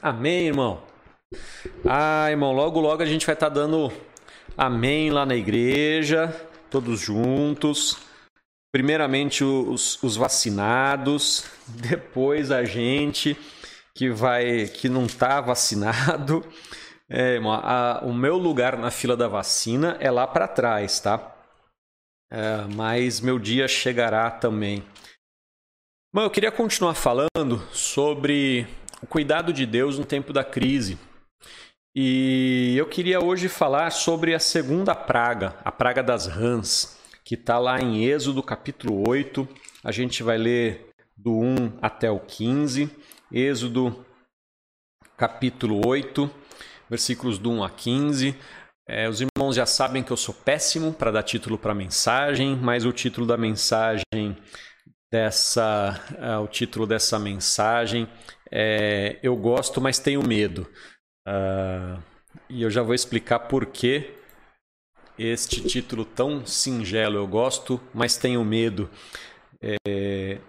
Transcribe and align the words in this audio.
Amém, 0.00 0.46
irmão. 0.46 0.80
Ah, 1.84 2.30
irmão, 2.30 2.52
logo 2.52 2.80
logo 2.80 3.02
a 3.02 3.06
gente 3.06 3.26
vai 3.26 3.34
estar 3.34 3.48
tá 3.48 3.54
dando 3.54 3.92
amém 4.56 5.10
lá 5.10 5.26
na 5.26 5.34
igreja, 5.34 6.28
todos 6.70 7.00
juntos. 7.00 7.98
Primeiramente 8.72 9.42
os, 9.42 10.00
os 10.02 10.16
vacinados, 10.16 11.50
depois 11.66 12.52
a 12.52 12.64
gente 12.64 13.36
que 13.92 14.08
vai 14.08 14.68
que 14.68 14.88
não 14.88 15.06
está 15.06 15.40
vacinado. 15.40 16.46
É, 17.10 17.34
irmão, 17.34 17.52
a, 17.52 18.00
o 18.04 18.14
meu 18.14 18.36
lugar 18.36 18.76
na 18.78 18.92
fila 18.92 19.16
da 19.16 19.26
vacina 19.26 19.96
é 19.98 20.10
lá 20.10 20.28
para 20.28 20.46
trás, 20.46 21.00
tá? 21.00 21.34
É, 22.30 22.66
mas 22.72 23.20
meu 23.20 23.38
dia 23.38 23.66
chegará 23.66 24.30
também. 24.30 24.84
Bom, 26.14 26.22
eu 26.22 26.30
queria 26.30 26.52
continuar 26.52 26.94
falando 26.94 27.58
sobre 27.72 28.66
o 29.02 29.06
cuidado 29.06 29.52
de 29.52 29.64
Deus 29.64 29.98
no 29.98 30.04
tempo 30.04 30.32
da 30.32 30.44
crise. 30.44 30.98
E 31.94 32.74
eu 32.76 32.86
queria 32.86 33.22
hoje 33.22 33.48
falar 33.48 33.90
sobre 33.90 34.34
a 34.34 34.38
segunda 34.38 34.94
praga, 34.94 35.56
a 35.64 35.72
praga 35.72 36.02
das 36.02 36.26
rãs, 36.26 36.98
que 37.24 37.34
está 37.34 37.58
lá 37.58 37.80
em 37.80 38.04
Êxodo 38.04 38.42
capítulo 38.42 39.08
8. 39.08 39.48
A 39.82 39.90
gente 39.90 40.22
vai 40.22 40.38
ler 40.38 40.88
do 41.16 41.32
1 41.32 41.78
até 41.80 42.10
o 42.10 42.20
15. 42.20 42.90
Êxodo 43.32 44.04
capítulo 45.16 45.86
8, 45.86 46.30
versículos 46.88 47.38
do 47.38 47.50
1 47.50 47.64
a 47.64 47.70
15. 47.70 48.36
É, 48.88 49.08
os 49.08 49.20
irmãos 49.20 49.54
já 49.54 49.66
sabem 49.66 50.02
que 50.02 50.10
eu 50.10 50.16
sou 50.16 50.34
péssimo 50.34 50.92
para 50.92 51.10
dar 51.10 51.22
título 51.22 51.58
para 51.58 51.74
mensagem, 51.74 52.56
mas 52.56 52.86
o 52.86 52.92
título 52.92 53.26
da 53.26 53.36
mensagem 53.36 54.36
dessa, 55.10 56.00
uh, 56.12 56.42
o 56.42 56.46
título 56.46 56.86
dessa 56.86 57.18
mensagem 57.18 58.08
é 58.50 59.18
Eu 59.22 59.36
gosto, 59.36 59.80
mas 59.80 59.98
tenho 59.98 60.22
medo. 60.26 60.66
Uh, 61.26 62.02
e 62.48 62.62
eu 62.62 62.70
já 62.70 62.82
vou 62.82 62.94
explicar 62.94 63.40
por 63.40 63.66
que 63.66 64.14
este 65.18 65.60
título 65.66 66.04
tão 66.04 66.46
singelo. 66.46 67.16
Eu 67.16 67.26
gosto, 67.26 67.80
mas 67.92 68.16
tenho 68.16 68.44
medo. 68.44 68.88
É, 69.60 70.40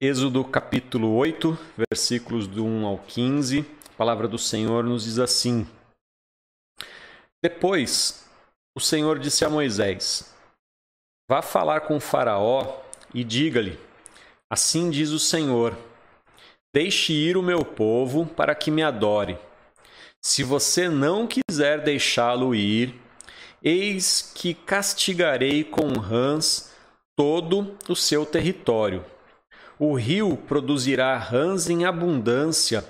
Êxodo 0.00 0.44
capítulo 0.44 1.14
8, 1.16 1.58
versículos 1.90 2.46
do 2.46 2.64
1 2.64 2.86
ao 2.86 2.98
15. 2.98 3.60
A 3.60 3.96
palavra 3.96 4.28
do 4.28 4.38
Senhor 4.38 4.84
nos 4.84 5.04
diz 5.04 5.18
assim: 5.18 5.66
Depois 7.42 8.28
o 8.76 8.80
Senhor 8.80 9.18
disse 9.18 9.44
a 9.44 9.50
Moisés: 9.50 10.34
Vá 11.28 11.42
falar 11.42 11.82
com 11.82 11.98
Faraó 11.98 12.80
e 13.12 13.24
diga-lhe: 13.24 13.78
Assim 14.50 14.90
diz 14.90 15.10
o 15.10 15.18
Senhor 15.18 15.76
Deixe 16.74 17.12
ir 17.12 17.36
o 17.36 17.42
meu 17.42 17.64
povo 17.64 18.26
para 18.26 18.52
que 18.52 18.68
me 18.68 18.82
adore. 18.82 19.38
Se 20.20 20.42
você 20.42 20.88
não 20.88 21.24
quiser 21.24 21.84
deixá-lo 21.84 22.52
ir, 22.52 23.00
eis 23.62 24.32
que 24.34 24.54
castigarei 24.54 25.62
com 25.62 25.92
rãs 25.92 26.72
todo 27.14 27.76
o 27.88 27.94
seu 27.94 28.26
território. 28.26 29.04
O 29.78 29.94
rio 29.94 30.36
produzirá 30.36 31.16
rãs 31.16 31.70
em 31.70 31.84
abundância, 31.84 32.84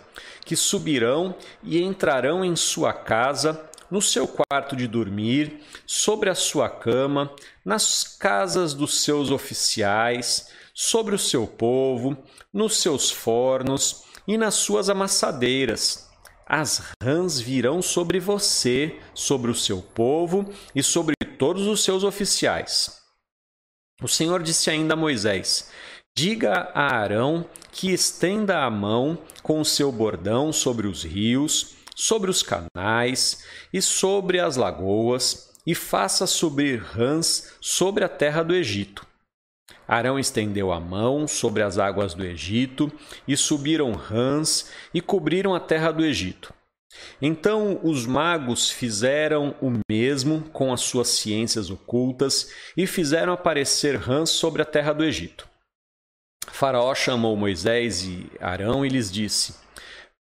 que 0.46 0.56
subirão 0.56 1.34
e 1.62 1.82
entrarão 1.82 2.42
em 2.42 2.56
sua 2.56 2.94
casa, 2.94 3.68
no 3.90 4.00
seu 4.00 4.26
quarto 4.26 4.74
de 4.74 4.88
dormir, 4.88 5.60
sobre 5.84 6.30
a 6.30 6.34
sua 6.34 6.70
cama, 6.70 7.30
nas 7.62 8.02
casas 8.02 8.72
dos 8.72 9.02
seus 9.02 9.30
oficiais, 9.30 10.48
sobre 10.72 11.14
o 11.14 11.18
seu 11.18 11.46
povo, 11.46 12.16
nos 12.54 12.78
seus 12.78 13.10
fornos 13.10 14.04
e 14.26 14.38
nas 14.38 14.54
suas 14.54 14.88
amassadeiras. 14.88 16.08
As 16.46 16.92
rãs 17.02 17.40
virão 17.40 17.82
sobre 17.82 18.20
você, 18.20 19.00
sobre 19.12 19.50
o 19.50 19.54
seu 19.54 19.82
povo 19.82 20.48
e 20.74 20.82
sobre 20.82 21.16
todos 21.38 21.66
os 21.66 21.82
seus 21.82 22.04
oficiais. 22.04 23.02
O 24.00 24.08
Senhor 24.08 24.42
disse 24.42 24.70
ainda 24.70 24.94
a 24.94 24.96
Moisés: 24.96 25.70
Diga 26.16 26.70
a 26.74 26.94
Arão 26.94 27.46
que 27.72 27.90
estenda 27.90 28.62
a 28.62 28.70
mão 28.70 29.18
com 29.42 29.60
o 29.60 29.64
seu 29.64 29.90
bordão 29.90 30.52
sobre 30.52 30.86
os 30.86 31.02
rios, 31.02 31.74
sobre 31.96 32.30
os 32.30 32.42
canais 32.42 33.44
e 33.72 33.80
sobre 33.82 34.38
as 34.38 34.56
lagoas, 34.56 35.52
e 35.66 35.74
faça 35.74 36.26
subir 36.26 36.80
rãs 36.80 37.56
sobre 37.60 38.04
a 38.04 38.08
terra 38.08 38.42
do 38.42 38.54
Egito. 38.54 39.06
Arão 39.86 40.18
estendeu 40.18 40.72
a 40.72 40.80
mão 40.80 41.28
sobre 41.28 41.62
as 41.62 41.78
águas 41.78 42.14
do 42.14 42.24
Egito, 42.24 42.90
e 43.26 43.36
subiram 43.36 43.92
rãs 43.92 44.70
e 44.92 45.00
cobriram 45.00 45.54
a 45.54 45.60
terra 45.60 45.92
do 45.92 46.04
Egito. 46.04 46.52
Então 47.20 47.80
os 47.82 48.06
magos 48.06 48.70
fizeram 48.70 49.54
o 49.60 49.72
mesmo 49.90 50.42
com 50.52 50.72
as 50.72 50.80
suas 50.80 51.08
ciências 51.08 51.70
ocultas 51.70 52.50
e 52.76 52.86
fizeram 52.86 53.32
aparecer 53.32 53.96
rãs 53.96 54.30
sobre 54.30 54.62
a 54.62 54.64
terra 54.64 54.92
do 54.92 55.04
Egito. 55.04 55.48
Faraó 56.46 56.94
chamou 56.94 57.36
Moisés 57.36 58.04
e 58.04 58.30
Arão 58.40 58.86
e 58.86 58.88
lhes 58.88 59.10
disse: 59.10 59.56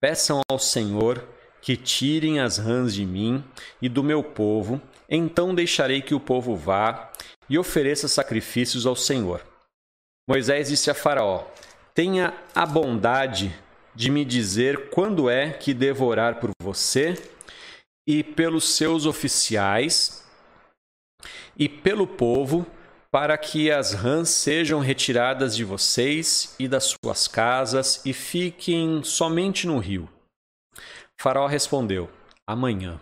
Peçam 0.01 0.41
ao 0.49 0.57
Senhor 0.57 1.23
que 1.61 1.77
tirem 1.77 2.39
as 2.39 2.57
rãs 2.57 2.93
de 2.93 3.05
mim 3.05 3.43
e 3.81 3.87
do 3.87 4.03
meu 4.03 4.23
povo, 4.23 4.81
então 5.09 5.53
deixarei 5.53 6.01
que 6.01 6.15
o 6.15 6.19
povo 6.19 6.55
vá 6.55 7.11
e 7.49 7.57
ofereça 7.57 8.07
sacrifícios 8.07 8.85
ao 8.85 8.95
Senhor. 8.95 9.45
Moisés 10.27 10.69
disse 10.69 10.89
a 10.89 10.93
Faraó: 10.93 11.45
Tenha 11.93 12.33
a 12.55 12.65
bondade 12.65 13.53
de 13.95 14.09
me 14.09 14.25
dizer 14.25 14.89
quando 14.89 15.29
é 15.29 15.51
que 15.51 15.73
devorar 15.73 16.39
por 16.39 16.51
você 16.61 17.15
e 18.07 18.23
pelos 18.23 18.75
seus 18.75 19.05
oficiais 19.05 20.23
e 21.55 21.69
pelo 21.69 22.07
povo, 22.07 22.65
para 23.11 23.37
que 23.37 23.69
as 23.69 23.93
rãs 23.93 24.29
sejam 24.29 24.79
retiradas 24.79 25.55
de 25.55 25.63
vocês 25.63 26.55
e 26.57 26.67
das 26.67 26.95
suas 27.03 27.27
casas 27.27 28.01
e 28.03 28.11
fiquem 28.11 29.03
somente 29.03 29.67
no 29.67 29.77
rio. 29.77 30.09
Faraó 31.19 31.45
respondeu: 31.45 32.09
Amanhã. 32.47 32.99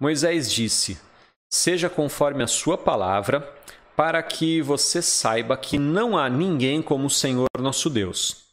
Moisés 0.00 0.50
disse: 0.50 0.98
Seja 1.50 1.88
conforme 1.88 2.42
a 2.42 2.46
sua 2.46 2.76
palavra 2.76 3.54
para 3.96 4.22
que 4.22 4.62
você 4.62 5.02
saiba 5.02 5.56
que 5.56 5.78
não 5.78 6.16
há 6.16 6.28
ninguém 6.28 6.80
como 6.82 7.06
o 7.06 7.10
Senhor 7.10 7.48
nosso 7.58 7.90
Deus. 7.90 8.48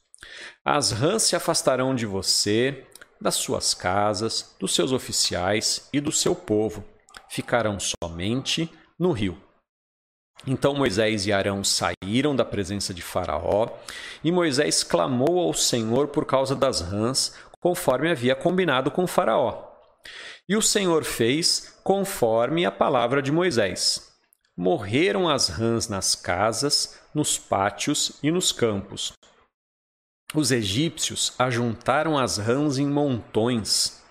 As 0.63 0.91
rãs 0.91 1.23
se 1.23 1.35
afastarão 1.35 1.93
de 1.93 2.05
você, 2.05 2.85
das 3.21 3.35
suas 3.35 3.73
casas, 3.73 4.55
dos 4.59 4.73
seus 4.73 4.91
oficiais 4.91 5.87
e 5.93 5.99
do 5.99 6.11
seu 6.11 6.33
povo. 6.33 6.83
Ficarão 7.29 7.77
somente 7.79 8.71
no 8.97 9.11
rio. 9.11 9.37
Então 10.47 10.73
Moisés 10.73 11.25
e 11.25 11.33
Arão 11.33 11.63
saíram 11.63 12.35
da 12.35 12.45
presença 12.45 12.93
de 12.93 13.01
Faraó, 13.01 13.67
e 14.23 14.31
Moisés 14.31 14.83
clamou 14.83 15.39
ao 15.39 15.53
Senhor 15.53 16.07
por 16.07 16.25
causa 16.25 16.55
das 16.55 16.81
rãs, 16.81 17.33
conforme 17.59 18.09
havia 18.09 18.35
combinado 18.35 18.89
com 18.89 19.07
Faraó. 19.07 19.71
E 20.47 20.55
o 20.55 20.61
Senhor 20.61 21.03
fez 21.03 21.74
conforme 21.85 22.65
a 22.65 22.71
palavra 22.71 23.21
de 23.21 23.31
Moisés. 23.31 24.11
Morreram 24.57 25.29
as 25.29 25.49
rãs 25.49 25.87
nas 25.87 26.15
casas, 26.15 26.99
nos 27.13 27.37
pátios 27.37 28.17
e 28.23 28.31
nos 28.31 28.51
campos. 28.51 29.13
Os 30.33 30.51
egípcios 30.51 31.35
ajuntaram 31.37 32.17
as 32.17 32.37
rãs 32.37 32.79
em 32.79 32.87
montões, 32.87 34.03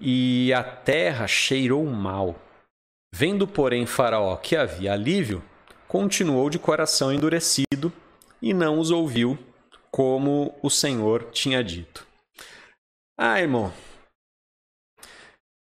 e 0.00 0.52
a 0.52 0.64
terra 0.64 1.28
cheirou 1.28 1.86
mal. 1.86 2.34
Vendo, 3.14 3.46
porém, 3.46 3.86
Faraó 3.86 4.36
que 4.36 4.56
havia 4.56 4.92
alívio, 4.92 5.42
continuou 5.86 6.50
de 6.50 6.58
coração 6.58 7.12
endurecido 7.12 7.92
e 8.42 8.52
não 8.52 8.78
os 8.80 8.90
ouviu, 8.90 9.38
como 9.90 10.58
o 10.62 10.68
Senhor 10.68 11.30
tinha 11.30 11.62
dito. 11.62 12.06
Ah, 13.16 13.40
irmão, 13.40 13.72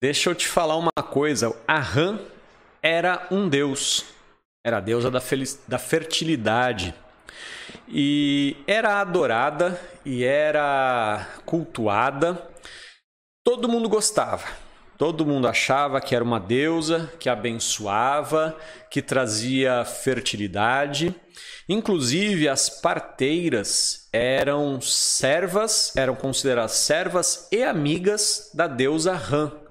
deixa 0.03 0.29
eu 0.29 0.35
te 0.35 0.49
falar 0.49 0.75
uma 0.75 0.91
coisa. 0.91 1.55
A 1.65 1.79
rã 1.79 2.19
era 2.81 3.25
um 3.31 3.47
deus. 3.47 4.03
Era 4.61 4.79
a 4.79 4.81
deusa 4.81 5.09
da, 5.09 5.21
da 5.65 5.79
fertilidade. 5.79 6.93
E 7.87 8.57
era 8.67 8.99
adorada 8.99 9.79
e 10.03 10.25
era 10.25 11.25
cultuada. 11.45 12.49
Todo 13.45 13.69
mundo 13.69 13.87
gostava. 13.87 14.45
Todo 14.97 15.25
mundo 15.25 15.47
achava 15.47 16.01
que 16.01 16.13
era 16.13 16.23
uma 16.23 16.39
deusa 16.39 17.09
que 17.17 17.29
abençoava, 17.29 18.57
que 18.91 19.01
trazia 19.01 19.85
fertilidade. 19.85 21.15
Inclusive, 21.67 22.49
as 22.49 22.69
parteiras 22.69 24.09
eram 24.11 24.81
servas, 24.81 25.95
eram 25.95 26.13
consideradas 26.13 26.73
servas 26.73 27.47
e 27.53 27.63
amigas 27.63 28.51
da 28.53 28.67
deusa 28.67 29.13
Ram. 29.13 29.62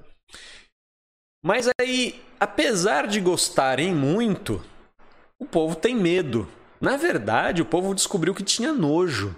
Mas 1.42 1.68
aí 1.80 2.22
apesar 2.42 3.06
de 3.06 3.20
gostarem 3.20 3.94
muito, 3.94 4.60
o 5.38 5.46
povo 5.46 5.76
tem 5.76 5.94
medo. 5.94 6.48
Na 6.80 6.96
verdade, 6.96 7.62
o 7.62 7.64
povo 7.64 7.94
descobriu 7.94 8.34
que 8.34 8.42
tinha 8.42 8.72
nojo. 8.72 9.36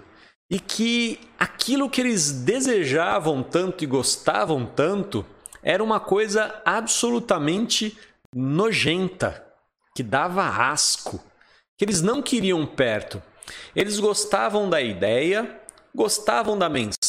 e 0.49 0.59
que 0.59 1.19
aquilo 1.39 1.89
que 1.89 1.99
eles 1.99 2.31
desejavam 2.31 3.41
tanto 3.41 3.83
e 3.83 3.87
gostavam 3.87 4.63
tanto 4.63 5.25
era 5.63 5.83
uma 5.83 5.99
coisa 5.99 6.61
absolutamente 6.63 7.97
nojenta, 8.31 9.43
que 9.95 10.03
dava 10.03 10.47
asco, 10.69 11.19
que 11.75 11.83
eles 11.83 11.99
não 11.99 12.21
queriam 12.21 12.63
perto. 12.63 13.21
Eles 13.75 13.99
gostavam 13.99 14.69
da 14.69 14.79
ideia, 14.79 15.59
gostavam 15.95 16.55
da 16.55 16.69
mensagem, 16.69 16.99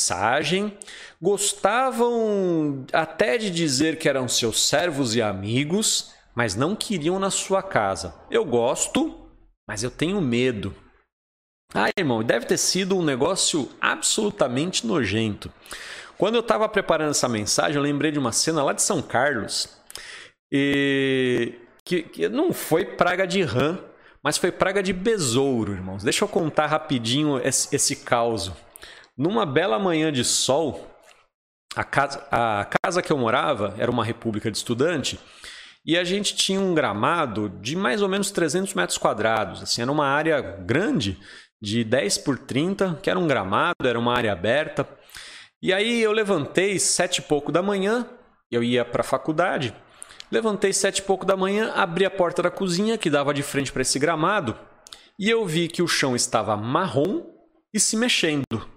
gostavam 1.21 2.85
até 2.93 3.39
de 3.39 3.51
dizer 3.51 3.99
que 3.99 4.09
eram 4.09 4.29
seus 4.29 4.69
servos 4.69 5.15
e 5.15 5.23
amigos, 5.23 6.13
mas 6.35 6.55
não 6.55 6.77
queriam 6.77 7.19
na 7.19 7.31
sua 7.31 7.63
casa. 7.63 8.15
Eu 8.31 8.45
gosto, 8.45 9.29
mas 9.69 9.83
eu 9.83 9.91
tenho 9.91 10.21
medo. 10.21 10.75
Ah, 11.75 11.91
irmão, 11.99 12.23
deve 12.23 12.47
ter 12.47 12.59
sido 12.59 12.97
um 12.97 13.03
negócio 13.03 13.71
absolutamente 13.81 14.87
nojento. 14.87 15.53
Quando 16.17 16.37
eu 16.37 16.41
estava 16.41 16.69
preparando 16.69 17.11
essa 17.11 17.29
mensagem, 17.29 17.77
eu 17.77 17.83
lembrei 17.83 18.11
de 18.11 18.19
uma 18.19 18.33
cena 18.33 18.63
lá 18.63 18.73
de 18.73 18.83
São 18.83 19.03
Carlos, 19.03 19.69
e 20.51 21.55
que, 21.85 22.03
que 22.03 22.29
não 22.29 22.53
foi 22.53 22.85
praga 22.85 23.27
de 23.27 23.43
rã, 23.43 23.79
mas 24.23 24.39
foi 24.39 24.51
praga 24.51 24.83
de 24.83 24.93
besouro, 24.93 25.73
irmãos. 25.73 26.03
Deixa 26.03 26.25
eu 26.25 26.29
contar 26.29 26.67
rapidinho 26.67 27.39
esse, 27.39 27.75
esse 27.75 27.97
caos. 27.97 28.51
Numa 29.17 29.47
bela 29.47 29.79
manhã 29.79 30.13
de 30.13 30.25
sol, 30.25 30.95
a 31.75 31.83
casa, 31.83 32.27
a 32.31 32.69
casa 32.83 33.01
que 33.01 33.11
eu 33.11 33.17
morava 33.17 33.75
era 33.79 33.91
uma 33.91 34.05
república 34.05 34.51
de 34.51 34.59
estudante 34.59 35.19
e 35.85 35.97
a 35.97 36.05
gente 36.05 36.35
tinha 36.35 36.61
um 36.61 36.75
gramado 36.75 37.49
de 37.49 37.77
mais 37.77 38.03
ou 38.03 38.09
menos 38.09 38.31
300 38.31 38.75
metros 38.75 38.99
quadrados. 38.99 39.63
Assim, 39.63 39.81
era 39.81 39.91
uma 39.91 40.07
área 40.07 40.41
grande 40.41 41.19
de 41.63 41.83
10 41.83 42.19
por 42.19 42.39
30, 42.39 42.99
que 43.03 43.09
era 43.09 43.19
um 43.19 43.27
gramado, 43.27 43.87
era 43.89 43.99
uma 43.99 44.15
área 44.15 44.33
aberta. 44.33 44.87
E 45.63 45.73
aí 45.73 46.03
eu 46.03 46.13
levantei 46.13 46.79
sete 46.79 47.19
e 47.19 47.23
pouco 47.23 47.51
da 47.51 47.63
manhã, 47.63 48.07
eu 48.51 48.63
ia 48.63 48.85
para 48.85 49.01
a 49.01 49.05
faculdade. 49.05 49.75
Levantei 50.31 50.73
sete 50.73 50.99
e 50.99 51.03
pouco 51.03 51.25
da 51.25 51.37
manhã, 51.37 51.73
abri 51.75 52.05
a 52.05 52.11
porta 52.11 52.43
da 52.43 52.51
cozinha 52.51 52.99
que 52.99 53.09
dava 53.09 53.33
de 53.33 53.43
frente 53.43 53.73
para 53.73 53.83
esse 53.83 53.99
gramado 53.99 54.59
e 55.19 55.31
eu 55.31 55.47
vi 55.47 55.69
que 55.69 55.83
o 55.83 55.89
chão 55.89 56.15
estava 56.15 56.57
marrom 56.57 57.25
e 57.73 57.81
se 57.81 57.97
mexendo. 57.97 58.76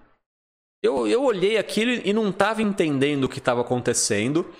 Eu, 0.81 1.08
eu 1.08 1.24
olhei 1.24 1.58
aquilo 1.58 1.92
e 2.06 2.14
não 2.14 2.30
estava 2.30 2.62
entendendo 2.62 3.26
o 3.26 3.30
que 3.30 3.40
estava 3.40 3.62
acontecendo. 3.62 4.54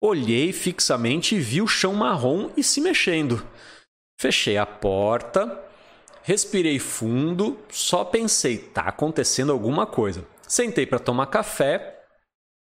Olhei 0.00 0.52
fixamente 0.52 1.34
e 1.34 1.40
vi 1.40 1.62
o 1.62 1.66
chão 1.66 1.94
marrom 1.94 2.50
e 2.56 2.62
se 2.62 2.80
mexendo. 2.80 3.46
Fechei 4.20 4.58
a 4.58 4.66
porta, 4.66 5.64
Respirei 6.26 6.78
fundo, 6.78 7.58
só 7.70 8.02
pensei, 8.02 8.56
tá 8.56 8.80
acontecendo 8.84 9.52
alguma 9.52 9.84
coisa. 9.86 10.26
Sentei 10.48 10.86
para 10.86 10.98
tomar 10.98 11.26
café. 11.26 12.00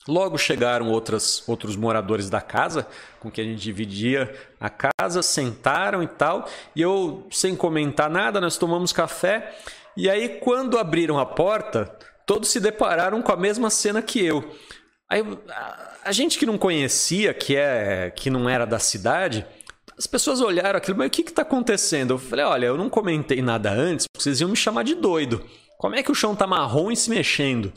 Logo 0.06 0.39
chegaram 0.39 0.89
outras, 0.93 1.43
outros 1.49 1.75
moradores 1.75 2.31
da 2.31 2.41
casa 2.41 2.87
com 3.19 3.29
que 3.33 3.41
a 3.41 3.45
gente 3.45 3.61
dividia 3.61 4.33
a 4.61 4.71
casa, 4.71 5.25
sentaram 5.25 6.05
e 6.05 6.06
tal. 6.06 6.49
E 6.75 6.81
eu, 6.81 7.27
sem 7.33 7.56
comentar 7.56 8.09
nada, 8.09 8.41
nós 8.41 8.56
tomamos 8.56 8.93
café. 8.93 9.53
E 9.97 10.09
aí, 10.09 10.39
quando 10.39 10.79
abriram 10.79 11.19
a 11.19 11.27
porta, 11.27 11.93
todos 12.28 12.50
se 12.50 12.60
depararam 12.60 13.22
com 13.22 13.32
a 13.32 13.36
mesma 13.36 13.70
cena 13.70 14.02
que 14.02 14.22
eu. 14.22 14.54
Aí, 15.10 15.25
a, 16.04 16.12
gente 16.12 16.38
que 16.38 16.44
não 16.44 16.58
conhecia, 16.58 17.32
que 17.32 17.56
é 17.56 18.12
que 18.14 18.28
não 18.28 18.46
era 18.46 18.66
da 18.66 18.78
cidade, 18.78 19.46
as 19.96 20.06
pessoas 20.06 20.42
olharam 20.42 20.76
aquilo, 20.76 20.98
mas 20.98 21.06
o 21.06 21.10
que 21.10 21.22
está 21.22 21.40
acontecendo? 21.40 22.12
Eu 22.12 22.19
falei, 22.19 22.44
olha, 22.44 22.66
eu 22.66 22.76
não 22.76 22.90
comentei 22.90 23.40
nada 23.40 23.72
antes, 23.72 24.06
porque 24.06 24.22
vocês 24.22 24.42
iam 24.42 24.50
me 24.50 24.56
chamar 24.56 24.84
de 24.84 24.94
doido. 24.94 25.42
Como 25.78 25.94
é 25.94 26.02
que 26.02 26.12
o 26.12 26.14
chão 26.14 26.34
está 26.34 26.46
marrom 26.46 26.90
e 26.90 26.96
se 26.96 27.08
mexendo? 27.08 27.72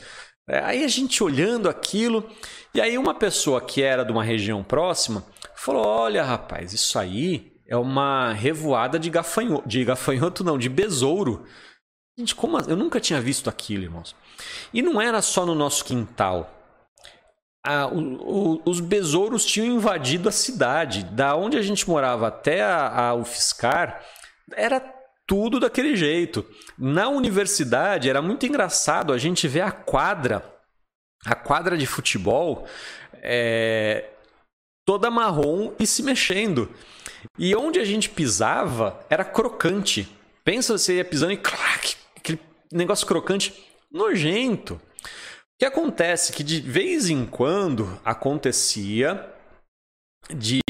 É, 0.50 0.60
aí 0.60 0.84
a 0.84 0.88
gente 0.90 1.24
olhando 1.24 1.70
aquilo, 1.70 2.30
e 2.76 2.82
aí 2.82 2.98
uma 2.98 3.14
pessoa 3.14 3.62
que 3.62 3.82
era 3.82 4.04
de 4.04 4.12
uma 4.12 4.24
região 4.24 4.62
próxima 4.62 5.24
falou: 5.56 5.86
Olha, 5.86 6.26
rapaz, 6.26 6.74
isso 6.74 7.00
aí 7.00 7.54
é 7.66 7.78
uma 7.78 8.34
revoada 8.34 9.00
de 9.00 9.10
gafanhoto, 9.10 9.70
de 9.70 9.86
gafanhoto 9.86 10.44
não, 10.44 10.58
de 10.58 10.68
besouro. 10.68 11.46
Gente, 12.18 12.36
como 12.36 12.60
eu 12.60 12.76
nunca 12.76 13.00
tinha 13.00 13.22
visto 13.22 13.50
aquilo, 13.50 13.84
irmãos. 13.84 14.14
E 14.74 14.82
não 14.82 15.02
era 15.02 15.22
só 15.22 15.46
no 15.46 15.56
nosso 15.56 15.84
quintal 15.86 16.62
o, 17.92 18.00
o, 18.56 18.62
os 18.66 18.80
besouros 18.80 19.46
tinham 19.46 19.68
invadido 19.68 20.30
a 20.30 20.32
cidade. 20.32 21.04
Da 21.04 21.36
onde 21.36 21.58
a 21.58 21.62
gente 21.62 21.88
morava 21.88 22.28
até 22.28 22.62
a, 22.62 23.10
a 23.10 23.14
UFSCar, 23.14 24.04
era 24.54 24.80
tudo 25.28 25.60
daquele 25.60 25.96
jeito. 25.96 26.46
Na 26.78 27.10
universidade 27.10 28.10
era 28.10 28.22
muito 28.22 28.46
engraçado 28.46 29.14
a 29.14 29.18
gente 29.18 29.48
ver 29.48 29.62
a 29.62 29.72
quadra, 29.72 30.44
a 31.26 31.36
quadra 31.36 31.78
de 31.78 31.86
futebol, 31.86 32.68
é, 33.14 34.10
toda 34.86 35.12
marrom 35.12 35.74
e 35.80 35.86
se 35.86 36.02
mexendo. 36.02 36.70
E 37.38 37.56
onde 37.56 37.80
a 37.80 37.86
gente 37.86 38.10
pisava 38.10 39.00
era 39.10 39.24
crocante. 39.24 40.10
Pensa 40.44 40.76
você 40.76 40.96
ia 40.96 41.06
pisando 41.06 41.34
e 41.34 41.38
clac, 41.38 41.96
aquele 42.18 42.40
negócio 42.72 43.06
crocante 43.06 43.71
nojento 43.92 44.80
que 45.60 45.66
acontece 45.66 46.34
que 46.34 46.44
de 46.44 46.60
vez 46.60 47.10
em 47.10 47.26
quando 47.26 48.00
acontecia 48.04 49.30
de, 50.30 50.62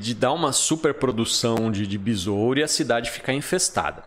de 0.00 0.14
dar 0.14 0.32
uma 0.32 0.52
superprodução 0.52 1.70
de, 1.70 1.86
de 1.86 1.98
besouro 1.98 2.58
e 2.58 2.62
a 2.62 2.68
cidade 2.68 3.10
ficar 3.10 3.32
infestada. 3.32 4.02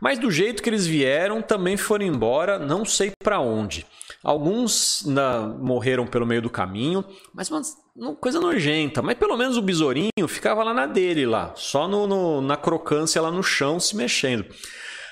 Mas 0.00 0.18
do 0.18 0.30
jeito 0.30 0.62
que 0.62 0.68
eles 0.68 0.86
vieram, 0.86 1.40
também 1.40 1.76
foram 1.76 2.04
embora, 2.04 2.58
não 2.58 2.84
sei 2.84 3.12
para 3.22 3.40
onde. 3.40 3.86
Alguns 4.22 5.04
na, 5.06 5.46
morreram 5.46 6.06
pelo 6.06 6.26
meio 6.26 6.42
do 6.42 6.50
caminho, 6.50 7.04
mas 7.32 7.50
uma, 7.50 7.62
uma, 7.96 8.14
coisa 8.16 8.40
nojenta. 8.40 9.00
Mas 9.00 9.16
pelo 9.16 9.36
menos 9.36 9.56
o 9.56 9.62
besourinho 9.62 10.28
ficava 10.28 10.62
lá 10.62 10.74
na 10.74 10.86
dele, 10.86 11.24
lá, 11.24 11.52
só 11.56 11.86
no, 11.86 12.06
no, 12.06 12.40
na 12.40 12.56
crocância 12.56 13.22
lá 13.22 13.30
no 13.30 13.42
chão 13.42 13.78
se 13.78 13.96
mexendo. 13.96 14.44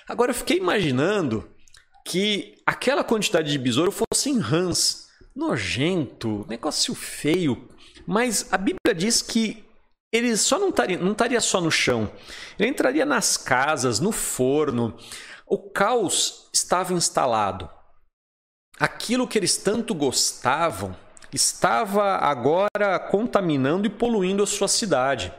Agora 0.07 0.31
eu 0.31 0.35
fiquei 0.35 0.59
imaginando 0.59 1.49
que 2.09 2.57
aquela 2.65 3.05
quantidade 3.05 3.53
de 3.53 3.59
besouro 3.59 3.93
fosse 3.93 4.31
em 4.31 4.39
rãs. 4.39 5.09
Nojento, 5.37 6.47
negócio 6.49 6.95
feio. 6.95 7.69
Mas 8.07 8.51
a 8.51 8.57
Bíblia 8.57 8.95
diz 8.97 9.21
que 9.21 9.63
ele 10.11 10.35
só 10.39 10.59
não 10.59 10.71
estaria, 10.71 10.97
não 10.97 11.13
estaria 11.13 11.39
só 11.39 11.61
no 11.61 11.71
chão. 11.71 12.11
Ele 12.59 12.71
entraria 12.71 13.05
nas 13.05 13.37
casas, 13.37 14.01
no 14.01 14.11
forno. 14.11 14.97
O 15.47 15.59
caos 15.59 16.49
estava 16.51 16.95
instalado. 16.95 17.69
Aquilo 18.81 19.29
que 19.29 19.37
eles 19.37 19.59
tanto 19.59 19.95
gostavam 19.95 20.97
estava 21.31 22.17
agora 22.17 22.99
contaminando 22.99 23.87
e 23.87 23.91
poluindo 23.91 24.43
a 24.43 24.47
sua 24.47 24.67
cidade. 24.67 25.31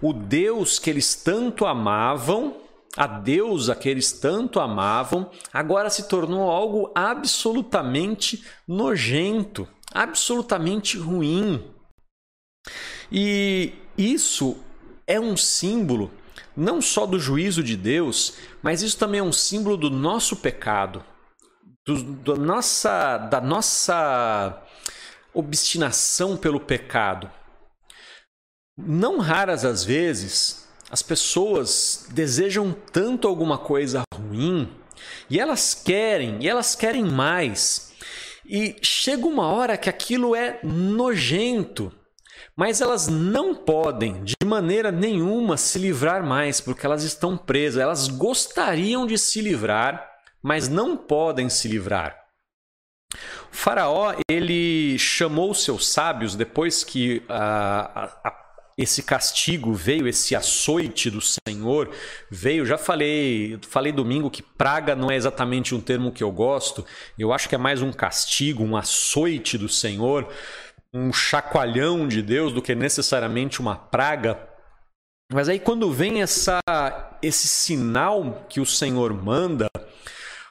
O 0.00 0.12
Deus 0.12 0.78
que 0.78 0.90
eles 0.90 1.16
tanto 1.16 1.66
amavam 1.66 2.63
a 2.96 3.06
deusa 3.06 3.74
que 3.74 3.88
eles 3.88 4.12
tanto 4.12 4.60
amavam, 4.60 5.30
agora 5.52 5.90
se 5.90 6.08
tornou 6.08 6.50
algo 6.50 6.92
absolutamente 6.94 8.44
nojento, 8.66 9.68
absolutamente 9.92 10.96
ruim. 10.96 11.62
E 13.10 13.74
isso 13.98 14.56
é 15.06 15.18
um 15.18 15.36
símbolo 15.36 16.10
não 16.56 16.80
só 16.80 17.04
do 17.04 17.18
juízo 17.18 17.62
de 17.62 17.76
Deus, 17.76 18.34
mas 18.62 18.82
isso 18.82 18.98
também 18.98 19.20
é 19.20 19.22
um 19.22 19.32
símbolo 19.32 19.76
do 19.76 19.90
nosso 19.90 20.36
pecado, 20.36 21.04
do, 21.84 22.02
do 22.02 22.36
nossa, 22.36 23.18
da 23.18 23.40
nossa 23.40 24.62
obstinação 25.32 26.36
pelo 26.36 26.60
pecado. 26.60 27.30
Não 28.76 29.18
raras 29.18 29.64
as 29.64 29.84
vezes, 29.84 30.63
as 30.94 31.02
pessoas 31.02 32.06
desejam 32.12 32.72
tanto 32.72 33.26
alguma 33.26 33.58
coisa 33.58 34.04
ruim 34.14 34.72
e 35.28 35.40
elas 35.40 35.74
querem, 35.74 36.38
e 36.40 36.48
elas 36.48 36.76
querem 36.76 37.04
mais. 37.04 37.92
E 38.46 38.76
chega 38.80 39.26
uma 39.26 39.48
hora 39.48 39.76
que 39.76 39.90
aquilo 39.90 40.36
é 40.36 40.60
nojento, 40.62 41.92
mas 42.54 42.80
elas 42.80 43.08
não 43.08 43.56
podem 43.56 44.22
de 44.22 44.36
maneira 44.46 44.92
nenhuma 44.92 45.56
se 45.56 45.80
livrar 45.80 46.24
mais, 46.24 46.60
porque 46.60 46.86
elas 46.86 47.02
estão 47.02 47.36
presas. 47.36 47.82
Elas 47.82 48.06
gostariam 48.06 49.04
de 49.04 49.18
se 49.18 49.40
livrar, 49.40 50.08
mas 50.40 50.68
não 50.68 50.96
podem 50.96 51.48
se 51.48 51.66
livrar. 51.66 52.16
O 53.52 53.56
faraó 53.56 54.14
ele 54.30 54.96
chamou 54.96 55.54
seus 55.54 55.88
sábios 55.88 56.36
depois 56.36 56.84
que 56.84 57.20
a, 57.28 58.04
a, 58.28 58.43
esse 58.76 59.02
castigo 59.02 59.72
veio, 59.72 60.08
esse 60.08 60.34
açoite 60.34 61.08
do 61.08 61.20
Senhor 61.20 61.90
veio. 62.30 62.66
Já 62.66 62.76
falei, 62.76 63.58
falei 63.68 63.92
domingo 63.92 64.30
que 64.30 64.42
praga 64.42 64.96
não 64.96 65.10
é 65.10 65.16
exatamente 65.16 65.74
um 65.74 65.80
termo 65.80 66.12
que 66.12 66.24
eu 66.24 66.32
gosto. 66.32 66.84
Eu 67.18 67.32
acho 67.32 67.48
que 67.48 67.54
é 67.54 67.58
mais 67.58 67.82
um 67.82 67.92
castigo, 67.92 68.64
um 68.64 68.76
açoite 68.76 69.56
do 69.56 69.68
Senhor, 69.68 70.28
um 70.92 71.12
chacoalhão 71.12 72.08
de 72.08 72.20
Deus 72.20 72.52
do 72.52 72.60
que 72.60 72.74
necessariamente 72.74 73.60
uma 73.60 73.76
praga. 73.76 74.38
Mas 75.32 75.48
aí 75.48 75.58
quando 75.60 75.92
vem 75.92 76.20
essa 76.20 76.58
esse 77.22 77.48
sinal 77.48 78.44
que 78.48 78.60
o 78.60 78.66
Senhor 78.66 79.14
manda, 79.14 79.68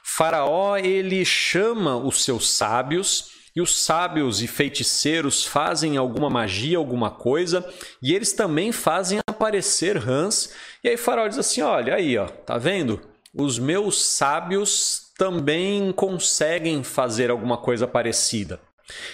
Faraó 0.02 0.76
ele 0.76 1.24
chama 1.24 1.96
os 1.96 2.24
seus 2.24 2.50
sábios 2.50 3.33
e 3.54 3.60
os 3.60 3.78
sábios 3.78 4.42
e 4.42 4.46
feiticeiros 4.46 5.44
fazem 5.44 5.96
alguma 5.96 6.28
magia, 6.28 6.76
alguma 6.76 7.10
coisa, 7.10 7.64
e 8.02 8.14
eles 8.14 8.32
também 8.32 8.72
fazem 8.72 9.20
aparecer 9.26 9.96
rãs. 9.96 10.52
E 10.82 10.88
aí 10.88 10.96
Faraó 10.96 11.28
diz 11.28 11.38
assim: 11.38 11.62
"Olha 11.62 11.94
aí, 11.94 12.18
ó, 12.18 12.26
tá 12.26 12.58
vendo? 12.58 13.00
Os 13.32 13.58
meus 13.58 14.04
sábios 14.04 15.12
também 15.16 15.92
conseguem 15.92 16.82
fazer 16.82 17.30
alguma 17.30 17.56
coisa 17.56 17.86
parecida." 17.86 18.60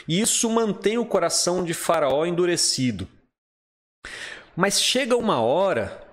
E 0.08 0.20
isso 0.20 0.50
mantém 0.50 0.98
o 0.98 1.06
coração 1.06 1.62
de 1.62 1.74
Faraó 1.74 2.24
endurecido. 2.26 3.06
Mas 4.56 4.80
chega 4.80 5.16
uma 5.16 5.40
hora 5.40 6.06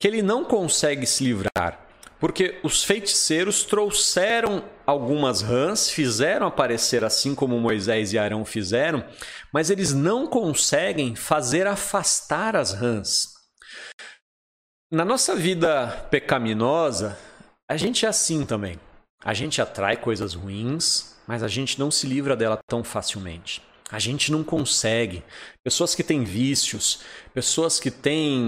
que 0.00 0.06
ele 0.06 0.22
não 0.22 0.44
consegue 0.44 1.06
se 1.06 1.24
livrar, 1.24 1.81
porque 2.22 2.60
os 2.62 2.84
feiticeiros 2.84 3.64
trouxeram 3.64 4.64
algumas 4.86 5.42
rãs, 5.42 5.90
fizeram 5.90 6.46
aparecer 6.46 7.02
assim 7.02 7.34
como 7.34 7.58
Moisés 7.58 8.12
e 8.12 8.18
Arão 8.18 8.44
fizeram, 8.44 9.04
mas 9.52 9.70
eles 9.70 9.92
não 9.92 10.28
conseguem 10.28 11.16
fazer 11.16 11.66
afastar 11.66 12.54
as 12.54 12.74
rãs. 12.74 13.32
Na 14.88 15.04
nossa 15.04 15.34
vida 15.34 16.06
pecaminosa, 16.12 17.18
a 17.68 17.76
gente 17.76 18.06
é 18.06 18.08
assim 18.08 18.46
também. 18.46 18.78
A 19.24 19.34
gente 19.34 19.60
atrai 19.60 19.96
coisas 19.96 20.34
ruins, 20.34 21.16
mas 21.26 21.42
a 21.42 21.48
gente 21.48 21.76
não 21.76 21.90
se 21.90 22.06
livra 22.06 22.36
dela 22.36 22.60
tão 22.68 22.84
facilmente. 22.84 23.60
A 23.92 23.98
gente 23.98 24.32
não 24.32 24.42
consegue. 24.42 25.22
Pessoas 25.62 25.94
que 25.94 26.02
têm 26.02 26.24
vícios, 26.24 27.00
pessoas 27.34 27.78
que 27.78 27.90
têm 27.90 28.40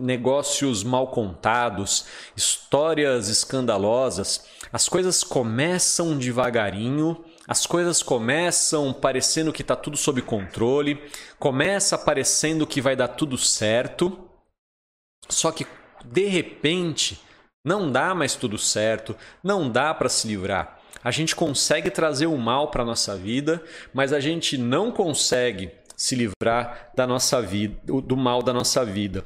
negócios 0.00 0.84
mal 0.84 1.08
contados, 1.08 2.06
histórias 2.36 3.28
escandalosas, 3.28 4.44
as 4.72 4.88
coisas 4.88 5.24
começam 5.24 6.16
devagarinho, 6.16 7.24
as 7.48 7.66
coisas 7.66 8.04
começam 8.04 8.92
parecendo 8.92 9.52
que 9.52 9.62
está 9.62 9.74
tudo 9.74 9.96
sob 9.96 10.22
controle, 10.22 11.02
começa 11.40 11.98
parecendo 11.98 12.64
que 12.64 12.80
vai 12.80 12.94
dar 12.94 13.08
tudo 13.08 13.36
certo, 13.36 14.30
só 15.28 15.50
que 15.50 15.66
de 16.04 16.26
repente 16.26 17.20
não 17.64 17.90
dá 17.90 18.14
mais 18.14 18.36
tudo 18.36 18.56
certo, 18.58 19.16
não 19.42 19.68
dá 19.68 19.92
para 19.92 20.08
se 20.08 20.28
livrar 20.28 20.83
a 21.04 21.10
gente 21.10 21.36
consegue 21.36 21.90
trazer 21.90 22.26
o 22.26 22.38
mal 22.38 22.70
para 22.70 22.82
a 22.82 22.86
nossa 22.86 23.14
vida, 23.14 23.62
mas 23.92 24.10
a 24.10 24.20
gente 24.20 24.56
não 24.56 24.90
consegue 24.90 25.70
se 25.94 26.16
livrar 26.16 26.90
da 26.96 27.06
nossa 27.06 27.42
vida, 27.42 27.76
do 28.02 28.16
mal 28.16 28.42
da 28.42 28.54
nossa 28.54 28.82
vida. 28.86 29.22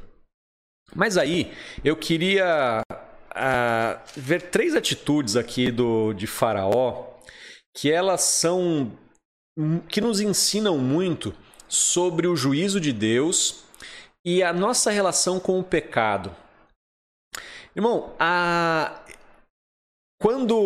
Mas 0.93 1.17
aí 1.17 1.53
eu 1.81 1.95
queria 1.95 2.81
uh, 2.91 3.99
ver 4.15 4.49
três 4.49 4.75
atitudes 4.75 5.37
aqui 5.37 5.71
do, 5.71 6.13
de 6.13 6.27
Faraó 6.27 7.05
que 7.73 7.89
elas 7.89 8.21
são 8.21 8.91
que 9.87 10.01
nos 10.01 10.19
ensinam 10.19 10.77
muito 10.77 11.33
sobre 11.67 12.27
o 12.27 12.35
juízo 12.35 12.79
de 12.79 12.91
Deus 12.91 13.63
e 14.25 14.43
a 14.43 14.51
nossa 14.51 14.91
relação 14.91 15.39
com 15.39 15.59
o 15.59 15.63
pecado. 15.63 16.35
Irmão, 17.75 18.13
a, 18.19 19.01
quando 20.21 20.57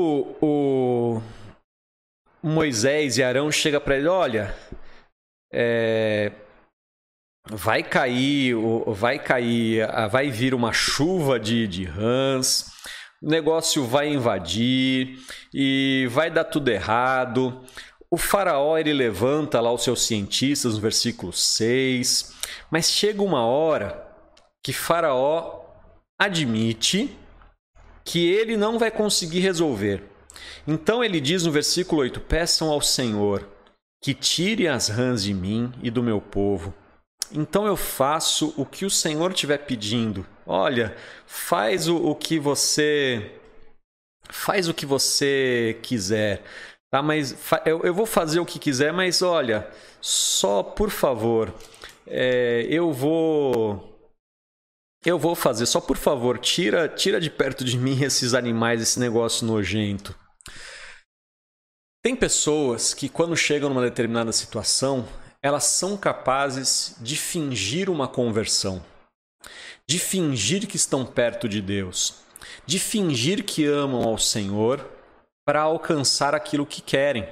o 0.41 0.92
Moisés 2.43 3.17
e 3.17 3.23
Arão 3.23 3.49
chega 3.49 3.79
para 3.79 3.95
ele, 3.95 4.07
olha, 4.07 4.53
é, 5.53 6.31
vai 7.49 7.81
cair, 7.81 8.53
vai 8.87 9.17
cair, 9.17 9.87
vai 10.11 10.29
vir 10.29 10.53
uma 10.53 10.73
chuva 10.73 11.39
de, 11.39 11.67
de 11.67 11.85
rãs, 11.85 12.65
o 13.21 13.29
negócio 13.29 13.85
vai 13.85 14.09
invadir 14.09 15.19
e 15.53 16.05
vai 16.11 16.29
dar 16.29 16.43
tudo 16.43 16.69
errado. 16.69 17.61
O 18.11 18.17
faraó 18.17 18.77
ele 18.77 18.91
levanta 18.91 19.61
lá 19.61 19.71
os 19.71 19.83
seus 19.83 20.05
cientistas 20.05 20.75
no 20.75 20.81
versículo 20.81 21.31
6, 21.31 22.33
mas 22.69 22.91
chega 22.91 23.21
uma 23.21 23.45
hora 23.45 24.05
que 24.61 24.73
faraó 24.73 25.61
admite 26.19 27.17
que 28.03 28.29
ele 28.29 28.57
não 28.57 28.77
vai 28.77 28.91
conseguir 28.91 29.39
resolver. 29.39 30.12
Então 30.67 31.03
ele 31.03 31.19
diz 31.19 31.45
no 31.45 31.51
versículo 31.51 32.01
8: 32.01 32.19
Peçam 32.21 32.69
ao 32.69 32.81
Senhor 32.81 33.47
que 34.01 34.13
tire 34.13 34.67
as 34.67 34.89
rãs 34.89 35.23
de 35.23 35.33
mim 35.33 35.71
e 35.81 35.89
do 35.89 36.03
meu 36.03 36.19
povo. 36.19 36.73
Então 37.31 37.65
eu 37.65 37.77
faço 37.77 38.53
o 38.57 38.65
que 38.65 38.85
o 38.85 38.89
Senhor 38.89 39.31
estiver 39.31 39.59
pedindo. 39.59 40.25
Olha, 40.45 40.95
faz 41.25 41.87
o, 41.87 41.95
o 41.95 42.15
que 42.15 42.37
você 42.37 43.31
faz 44.29 44.67
o 44.67 44.73
que 44.73 44.85
você 44.85 45.79
quiser, 45.81 46.43
tá? 46.91 47.01
Mas 47.01 47.35
eu, 47.65 47.81
eu 47.83 47.93
vou 47.93 48.05
fazer 48.05 48.39
o 48.39 48.45
que 48.45 48.59
quiser, 48.59 48.91
mas 48.91 49.21
olha, 49.21 49.69
só 50.01 50.63
por 50.63 50.89
favor, 50.89 51.53
é, 52.07 52.65
eu 52.69 52.91
vou 52.91 53.89
eu 55.05 55.19
vou 55.19 55.35
fazer, 55.35 55.65
só 55.65 55.81
por 55.81 55.97
favor, 55.97 56.37
tira, 56.37 56.87
tira 56.87 57.19
de 57.19 57.29
perto 57.29 57.63
de 57.63 57.77
mim 57.77 58.01
esses 58.03 58.33
animais, 58.33 58.81
esse 58.81 58.99
negócio 58.99 59.45
nojento. 59.45 60.15
Tem 62.03 62.17
pessoas 62.17 62.93
que 62.93 63.07
quando 63.07 63.33
chegam 63.37 63.69
numa 63.69 63.81
determinada 63.81 64.33
situação, 64.33 65.07
elas 65.41 65.63
são 65.63 65.95
capazes 65.95 66.97
de 66.99 67.15
fingir 67.15 67.89
uma 67.89 68.09
conversão, 68.09 68.83
de 69.87 69.97
fingir 69.97 70.67
que 70.67 70.75
estão 70.75 71.05
perto 71.05 71.47
de 71.47 71.61
Deus, 71.61 72.15
de 72.65 72.77
fingir 72.77 73.45
que 73.45 73.65
amam 73.65 74.03
ao 74.03 74.17
Senhor 74.17 74.85
para 75.47 75.61
alcançar 75.61 76.35
aquilo 76.35 76.65
que 76.65 76.81
querem. 76.81 77.25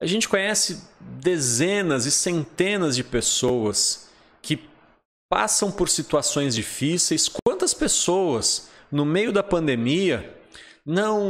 A 0.00 0.06
gente 0.06 0.26
conhece 0.26 0.82
dezenas 0.98 2.06
e 2.06 2.10
centenas 2.10 2.96
de 2.96 3.04
pessoas 3.04 4.08
que 4.40 4.66
passam 5.30 5.70
por 5.70 5.90
situações 5.90 6.54
difíceis. 6.54 7.28
Quantas 7.44 7.74
pessoas 7.74 8.70
no 8.90 9.04
meio 9.04 9.30
da 9.30 9.42
pandemia 9.42 10.37
não 10.88 11.22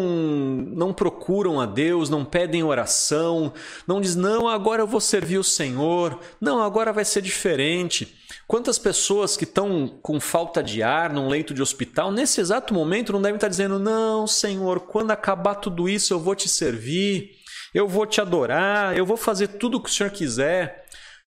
não 0.73 0.95
procuram 0.95 1.61
a 1.61 1.67
Deus, 1.67 2.09
não 2.09 2.25
pedem 2.25 2.63
oração, 2.63 3.53
não 3.89 4.01
diz 4.01 4.15
não, 4.15 4.47
agora 4.47 4.83
eu 4.83 4.87
vou 4.87 5.01
servir 5.01 5.37
o 5.37 5.43
Senhor, 5.43 6.21
não, 6.41 6.63
agora 6.63 6.93
vai 6.93 7.05
ser 7.05 7.21
diferente. 7.21 8.17
Quantas 8.47 8.79
pessoas 8.79 9.37
que 9.37 9.43
estão 9.43 9.89
com 10.01 10.21
falta 10.21 10.63
de 10.63 10.81
ar 10.81 11.13
num 11.13 11.29
leito 11.29 11.53
de 11.53 11.61
hospital, 11.61 12.13
nesse 12.13 12.41
exato 12.41 12.73
momento 12.73 13.13
não 13.13 13.21
devem 13.21 13.35
estar 13.35 13.49
dizendo: 13.49 13.81
"Não, 13.81 14.29
Senhor, 14.29 14.81
quando 14.81 15.11
acabar 15.11 15.57
tudo 15.57 15.89
isso 15.89 16.15
eu 16.15 16.21
vou 16.21 16.37
te 16.37 16.49
servir, 16.49 17.33
eu 17.75 17.89
vou 17.89 18.07
te 18.07 18.21
adorar, 18.21 18.97
eu 18.97 19.05
vou 19.05 19.17
fazer 19.17 19.49
tudo 19.49 19.79
o 19.79 19.83
que 19.83 19.91
o 19.91 19.93
Senhor 19.93 20.11
quiser". 20.11 20.87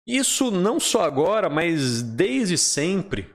Isso 0.06 0.52
não 0.52 0.78
só 0.78 1.04
agora, 1.04 1.50
mas 1.50 2.02
desde 2.02 2.58
sempre. 2.58 3.30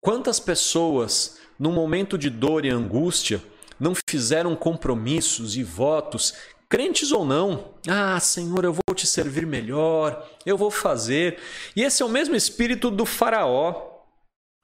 Quantas 0.00 0.38
pessoas, 0.38 1.38
num 1.58 1.72
momento 1.72 2.16
de 2.16 2.30
dor 2.30 2.64
e 2.64 2.70
angústia, 2.70 3.42
não 3.78 3.94
fizeram 3.94 4.54
compromissos 4.56 5.56
e 5.56 5.62
votos, 5.62 6.34
crentes 6.68 7.12
ou 7.12 7.24
não? 7.24 7.74
Ah, 7.86 8.18
Senhor, 8.20 8.64
eu 8.64 8.72
vou 8.72 8.94
te 8.94 9.06
servir 9.06 9.46
melhor, 9.46 10.28
eu 10.44 10.56
vou 10.56 10.70
fazer. 10.70 11.38
E 11.76 11.82
esse 11.82 12.02
é 12.02 12.06
o 12.06 12.08
mesmo 12.08 12.34
espírito 12.34 12.90
do 12.90 13.06
Faraó. 13.06 13.90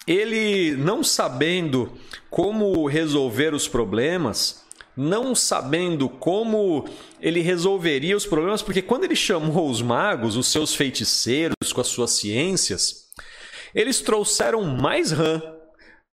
Ele, 0.07 0.73
não 0.77 1.05
sabendo 1.05 1.93
como 2.31 2.87
resolver 2.87 3.55
os 3.55 3.69
problemas, 3.69 4.65
não 4.97 5.35
sabendo 5.35 6.09
como 6.09 6.85
ele 7.21 7.41
resolveria 7.41 8.17
os 8.17 8.27
problemas, 8.27 8.63
porque 8.63 8.83
quando 8.83 9.05
ele 9.05 9.17
chamou 9.17 9.71
os 9.71 9.81
magos, 9.81 10.37
os 10.37 10.49
seus 10.49 10.75
feiticeiros 10.75 11.73
com 11.73 11.81
as 11.81 11.87
suas 11.87 12.13
ciências, 12.13 13.09
eles 13.75 14.01
trouxeram 14.01 14.63
mais 14.63 15.13
rã. 15.13 15.41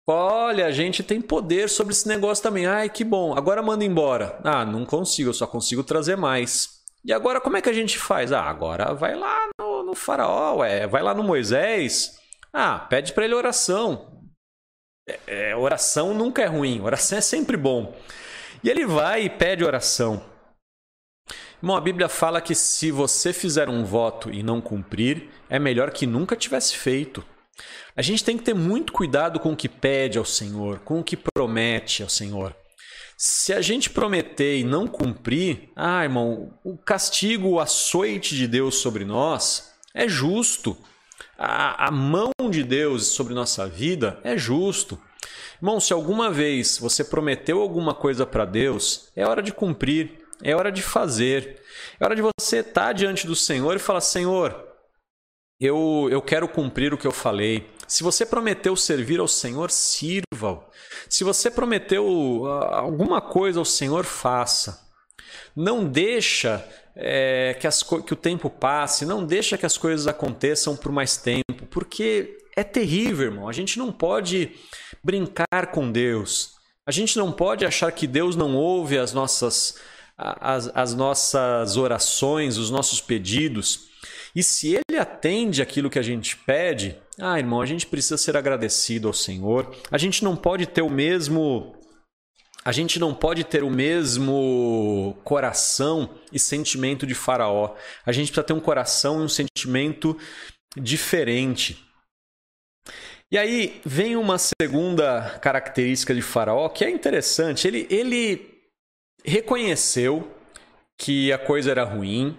Olha, 0.07 0.67
a 0.67 0.71
gente 0.71 1.01
tem 1.01 1.19
poder 1.19 1.67
sobre 1.67 1.93
esse 1.93 2.07
negócio 2.07 2.43
também. 2.43 2.67
Ai, 2.67 2.89
que 2.89 3.03
bom. 3.03 3.35
Agora 3.35 3.63
manda 3.63 3.83
embora. 3.83 4.39
Ah, 4.43 4.63
não 4.63 4.85
consigo, 4.85 5.29
eu 5.29 5.33
só 5.33 5.47
consigo 5.47 5.83
trazer 5.83 6.15
mais. 6.15 6.83
E 7.03 7.11
agora 7.11 7.41
como 7.41 7.57
é 7.57 7.61
que 7.61 7.69
a 7.69 7.73
gente 7.73 7.97
faz? 7.97 8.31
Ah, 8.31 8.43
agora 8.43 8.93
vai 8.93 9.15
lá 9.15 9.47
no, 9.59 9.83
no 9.83 9.95
faraó, 9.95 10.57
ué. 10.57 10.85
vai 10.87 11.01
lá 11.01 11.13
no 11.13 11.23
Moisés. 11.23 12.19
Ah, 12.53 12.79
pede 12.79 13.13
para 13.13 13.25
ele 13.25 13.33
oração. 13.33 14.23
É, 15.07 15.19
é, 15.27 15.55
oração 15.55 16.13
nunca 16.13 16.41
é 16.41 16.45
ruim, 16.47 16.81
oração 16.81 17.17
é 17.17 17.21
sempre 17.21 17.57
bom. 17.57 17.95
E 18.63 18.69
ele 18.69 18.85
vai 18.85 19.23
e 19.23 19.29
pede 19.29 19.63
oração. 19.63 20.23
Bom, 21.61 21.75
a 21.75 21.81
Bíblia 21.81 22.09
fala 22.09 22.41
que 22.41 22.53
se 22.53 22.91
você 22.91 23.33
fizer 23.33 23.69
um 23.69 23.83
voto 23.83 24.31
e 24.31 24.43
não 24.43 24.61
cumprir, 24.61 25.29
é 25.49 25.57
melhor 25.57 25.91
que 25.91 26.05
nunca 26.05 26.35
tivesse 26.35 26.75
feito. 26.75 27.23
A 27.95 28.01
gente 28.01 28.23
tem 28.23 28.37
que 28.37 28.43
ter 28.43 28.53
muito 28.53 28.91
cuidado 28.91 29.39
com 29.39 29.53
o 29.53 29.55
que 29.55 29.69
pede 29.69 30.17
ao 30.17 30.25
Senhor, 30.25 30.79
com 30.79 30.99
o 30.99 31.03
que 31.03 31.17
promete 31.17 32.03
ao 32.03 32.09
Senhor. 32.09 32.55
Se 33.17 33.53
a 33.53 33.61
gente 33.61 33.89
prometer 33.89 34.57
e 34.57 34.63
não 34.63 34.87
cumprir, 34.87 35.69
ah, 35.75 36.03
irmão, 36.03 36.53
o 36.63 36.77
castigo, 36.77 37.47
o 37.49 37.59
açoite 37.59 38.35
de 38.35 38.45
Deus 38.45 38.75
sobre 38.75 39.05
nós 39.05 39.73
é 39.93 40.07
justo. 40.07 40.77
A, 41.37 41.87
a 41.87 41.91
mão 41.91 42.31
de 42.49 42.63
Deus 42.63 43.07
sobre 43.07 43.33
nossa 43.33 43.67
vida 43.67 44.19
é 44.23 44.37
justo. 44.37 44.99
Irmão, 45.61 45.79
se 45.79 45.93
alguma 45.93 46.29
vez 46.29 46.77
você 46.77 47.03
prometeu 47.03 47.61
alguma 47.61 47.93
coisa 47.93 48.25
para 48.25 48.43
Deus, 48.43 49.09
é 49.15 49.25
hora 49.25 49.41
de 49.41 49.53
cumprir, 49.53 50.25
é 50.43 50.53
hora 50.53 50.71
de 50.71 50.81
fazer. 50.81 51.61
É 51.99 52.03
hora 52.03 52.15
de 52.15 52.21
você 52.21 52.57
estar 52.57 52.91
diante 52.91 53.25
do 53.25 53.35
Senhor 53.35 53.75
e 53.75 53.79
falar: 53.79 54.01
Senhor, 54.01 54.74
eu, 55.59 56.07
eu 56.11 56.21
quero 56.21 56.47
cumprir 56.47 56.93
o 56.93 56.97
que 56.97 57.07
eu 57.07 57.11
falei. 57.11 57.69
Se 57.87 58.03
você 58.03 58.25
prometeu 58.25 58.75
servir 58.75 59.19
ao 59.19 59.27
Senhor, 59.27 59.71
sirva-o. 59.71 60.63
Se 61.09 61.23
você 61.23 61.51
prometeu 61.51 62.45
ah, 62.45 62.79
alguma 62.79 63.21
coisa 63.21 63.59
ao 63.59 63.65
Senhor, 63.65 64.03
faça. 64.03 64.83
Não 65.55 65.85
deixa 65.85 66.67
é, 66.95 67.55
que, 67.59 67.67
as, 67.67 67.83
que 67.83 68.13
o 68.13 68.17
tempo 68.17 68.49
passe, 68.49 69.05
não 69.05 69.25
deixa 69.25 69.57
que 69.57 69.65
as 69.65 69.77
coisas 69.77 70.07
aconteçam 70.07 70.75
por 70.75 70.91
mais 70.91 71.17
tempo, 71.17 71.65
porque 71.69 72.37
é 72.55 72.63
terrível, 72.63 73.27
irmão. 73.27 73.49
A 73.49 73.53
gente 73.53 73.77
não 73.77 73.91
pode 73.91 74.51
brincar 75.03 75.71
com 75.71 75.91
Deus. 75.91 76.55
A 76.85 76.91
gente 76.91 77.17
não 77.17 77.31
pode 77.31 77.65
achar 77.65 77.91
que 77.91 78.07
Deus 78.07 78.35
não 78.35 78.55
ouve 78.55 78.97
as 78.97 79.11
nossas, 79.11 79.79
as, 80.17 80.71
as 80.73 80.93
nossas 80.93 81.77
orações, 81.77 82.57
os 82.57 82.69
nossos 82.69 83.01
pedidos. 83.01 83.89
E 84.35 84.43
se 84.43 84.75
ele 84.75 84.99
atende 84.99 85.61
aquilo 85.61 85.89
que 85.89 85.97
a 85.97 86.03
gente 86.03 86.35
pede, 86.35 86.99
ah, 87.17 87.39
irmão, 87.39 87.61
a 87.61 87.65
gente 87.65 87.87
precisa 87.87 88.17
ser 88.17 88.35
agradecido 88.35 89.07
ao 89.07 89.13
Senhor. 89.13 89.73
A 89.89 89.97
gente 89.97 90.23
não 90.23 90.35
pode 90.35 90.65
ter 90.65 90.81
o 90.81 90.89
mesmo 90.89 91.73
a 92.65 92.71
gente 92.71 92.99
não 92.99 93.13
pode 93.13 93.43
ter 93.43 93.63
o 93.63 93.69
mesmo 93.69 95.15
coração 95.23 96.09
e 96.33 96.39
sentimento 96.39 97.05
de 97.05 97.13
Faraó. 97.13 97.75
A 98.03 98.11
gente 98.11 98.31
precisa 98.31 98.43
ter 98.43 98.53
um 98.53 98.59
coração 98.59 99.21
e 99.21 99.25
um 99.25 99.29
sentimento 99.29 100.17
diferente. 100.75 101.85
E 103.31 103.37
aí 103.37 103.79
vem 103.85 104.15
uma 104.15 104.39
segunda 104.39 105.37
característica 105.41 106.13
de 106.13 106.23
Faraó 106.23 106.67
que 106.67 106.83
é 106.83 106.89
interessante. 106.89 107.67
Ele, 107.67 107.85
ele 107.87 108.59
reconheceu 109.23 110.27
que 110.97 111.31
a 111.31 111.37
coisa 111.37 111.69
era 111.69 111.83
ruim, 111.83 112.35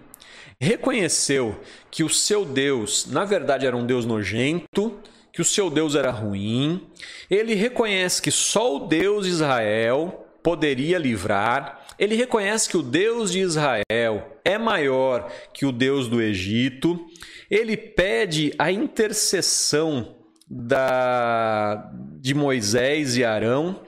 reconheceu 0.61 1.61
que 1.91 2.03
o 2.03 2.09
seu 2.09 2.45
Deus, 2.45 3.07
na 3.07 3.25
verdade, 3.25 3.67
era 3.67 3.77
um 3.77 3.87
Deus 3.87 4.05
nojento, 4.05 4.99
que 5.33 5.41
o 5.41 5.45
seu 5.45 5.69
Deus 5.69 5.95
era 5.95 6.11
ruim. 6.11 6.87
Ele 7.31 7.55
reconhece 7.55 8.23
que 8.23 8.31
só 8.31 8.77
o 8.77 8.87
Deus 8.87 9.27
de 9.27 9.33
Israel 9.33 10.27
poderia 10.43 10.99
livrar. 10.99 11.87
Ele 11.99 12.15
reconhece 12.15 12.69
que 12.69 12.77
o 12.77 12.83
Deus 12.83 13.33
de 13.33 13.41
Israel 13.41 14.39
é 14.45 14.57
maior 14.57 15.31
que 15.53 15.67
o 15.67 15.73
Deus 15.73 16.09
do 16.09 16.23
Egito. 16.23 17.07
Ele 17.51 17.77
pede 17.77 18.53
a 18.59 18.73
intercessão 18.73 20.17
da, 20.49 21.91
de 22.21 22.35
Moisés 22.35 23.17
e 23.17 23.25
Arão. 23.25 23.81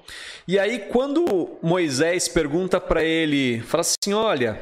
E 0.47 0.59
aí, 0.59 0.79
quando 0.79 1.59
Moisés 1.63 2.27
pergunta 2.27 2.81
para 2.81 3.05
ele, 3.05 3.61
fala 3.61 3.83
assim: 3.83 4.13
Olha, 4.13 4.61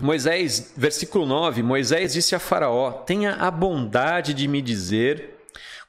Moisés, 0.00 0.72
versículo 0.76 1.26
9: 1.26 1.62
Moisés 1.62 2.12
disse 2.12 2.34
a 2.34 2.38
Faraó: 2.38 2.92
Tenha 2.92 3.34
a 3.34 3.50
bondade 3.50 4.34
de 4.34 4.48
me 4.48 4.62
dizer 4.62 5.32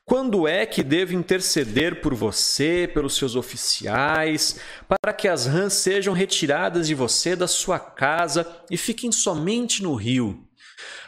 quando 0.05 0.45
é 0.47 0.65
que 0.65 0.83
devo 0.83 1.13
interceder 1.13 2.01
por 2.01 2.13
você, 2.13 2.89
pelos 2.93 3.15
seus 3.15 3.37
oficiais, 3.37 4.59
para 4.87 5.13
que 5.13 5.29
as 5.29 5.45
rãs 5.45 5.73
sejam 5.73 6.13
retiradas 6.13 6.87
de 6.87 6.93
você, 6.93 7.37
da 7.37 7.47
sua 7.47 7.79
casa 7.79 8.45
e 8.69 8.75
fiquem 8.75 9.13
somente 9.13 9.81
no 9.81 9.95
rio? 9.95 10.45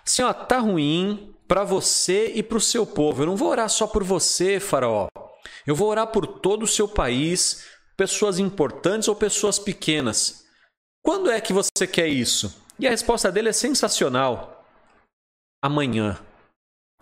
Assim, 0.06 0.22
ó, 0.22 0.34
tá 0.34 0.60
ruim 0.60 1.36
para 1.46 1.66
você 1.66 2.32
e 2.36 2.42
para 2.42 2.58
o 2.58 2.62
seu 2.62 2.86
povo. 2.86 3.22
Eu 3.22 3.26
não 3.26 3.36
vou 3.36 3.50
orar 3.50 3.70
só 3.70 3.86
por 3.86 4.04
você, 4.04 4.62
Faraó. 4.62 5.08
Eu 5.68 5.76
vou 5.76 5.90
orar 5.90 6.08
por 6.08 6.26
todo 6.26 6.64
o 6.64 6.68
seu 6.68 6.88
país, 6.88 7.66
pessoas 7.98 8.40
importantes 8.40 9.10
ou 9.10 9.16
pessoas 9.16 9.60
pequenas. 9.60 10.46
Quando 11.04 11.30
é 11.30 11.42
que 11.42 11.52
você 11.52 11.86
quer 11.86 12.08
isso? 12.08 12.65
E 12.78 12.86
a 12.86 12.90
resposta 12.90 13.32
dele 13.32 13.50
é 13.50 13.54
sensacional. 13.54 14.66
Amanhã. 15.64 16.20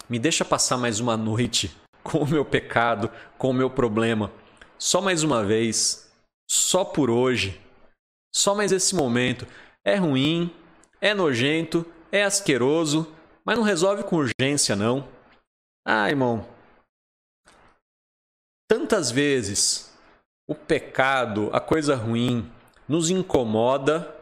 Me 0.10 0.20
deixa 0.20 0.46
passar 0.46 0.78
mais 0.78 1.00
uma 1.00 1.18
noite 1.18 1.76
com 2.04 2.20
o 2.20 2.28
meu 2.28 2.46
pecado, 2.46 3.10
com 3.38 3.50
o 3.50 3.54
meu 3.54 3.70
problema. 3.70 4.32
Só 4.78 5.02
mais 5.02 5.24
uma 5.24 5.44
vez. 5.44 6.12
Só 6.50 6.86
por 6.86 7.10
hoje. 7.10 7.60
Só 8.36 8.54
mais 8.54 8.72
esse 8.72 8.96
momento. 8.96 9.48
É 9.84 9.96
ruim, 9.96 10.54
é 11.02 11.14
nojento, 11.14 11.86
é 12.12 12.24
asqueroso, 12.24 13.14
mas 13.44 13.58
não 13.58 13.64
resolve 13.64 14.04
com 14.04 14.18
urgência, 14.18 14.76
não. 14.76 15.08
Ah, 15.86 16.10
irmão. 16.10 16.48
Tantas 18.70 19.12
vezes 19.12 19.94
o 20.48 20.56
pecado, 20.56 21.50
a 21.54 21.60
coisa 21.60 21.96
ruim, 21.96 22.50
nos 22.88 23.10
incomoda, 23.10 24.13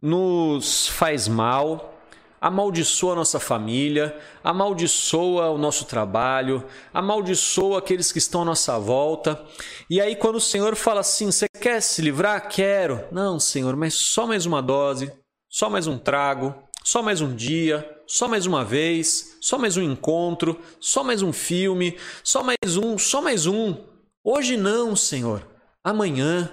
nos 0.00 0.88
faz 0.88 1.26
mal, 1.26 1.94
amaldiçoa 2.40 3.12
a 3.12 3.16
nossa 3.16 3.40
família, 3.40 4.16
amaldiçoa 4.42 5.50
o 5.50 5.58
nosso 5.58 5.84
trabalho, 5.84 6.64
amaldiçoa 6.94 7.78
aqueles 7.78 8.12
que 8.12 8.18
estão 8.18 8.42
à 8.42 8.44
nossa 8.44 8.78
volta. 8.78 9.44
E 9.90 10.00
aí, 10.00 10.14
quando 10.14 10.36
o 10.36 10.40
Senhor 10.40 10.76
fala 10.76 11.00
assim: 11.00 11.26
Você 11.26 11.48
quer 11.48 11.80
se 11.80 12.00
livrar? 12.00 12.48
Quero. 12.48 13.04
Não, 13.10 13.40
Senhor, 13.40 13.76
mas 13.76 13.94
só 13.94 14.26
mais 14.26 14.46
uma 14.46 14.62
dose, 14.62 15.12
só 15.48 15.68
mais 15.68 15.86
um 15.86 15.98
trago, 15.98 16.54
só 16.84 17.02
mais 17.02 17.20
um 17.20 17.34
dia, 17.34 17.88
só 18.06 18.28
mais 18.28 18.46
uma 18.46 18.64
vez, 18.64 19.36
só 19.40 19.58
mais 19.58 19.76
um 19.76 19.82
encontro, 19.82 20.58
só 20.80 21.04
mais 21.04 21.22
um 21.22 21.32
filme, 21.32 21.98
só 22.22 22.42
mais 22.42 22.76
um, 22.76 22.96
só 22.96 23.20
mais 23.20 23.46
um. 23.46 23.76
Hoje 24.24 24.56
não, 24.56 24.94
Senhor. 24.94 25.46
Amanhã. 25.82 26.52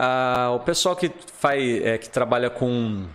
Ah, 0.00 0.52
o 0.54 0.60
pessoal 0.60 0.94
que 0.94 1.10
faz, 1.40 1.60
é, 1.82 1.98
que 1.98 2.08
trabalha 2.08 2.48
com 2.48 3.08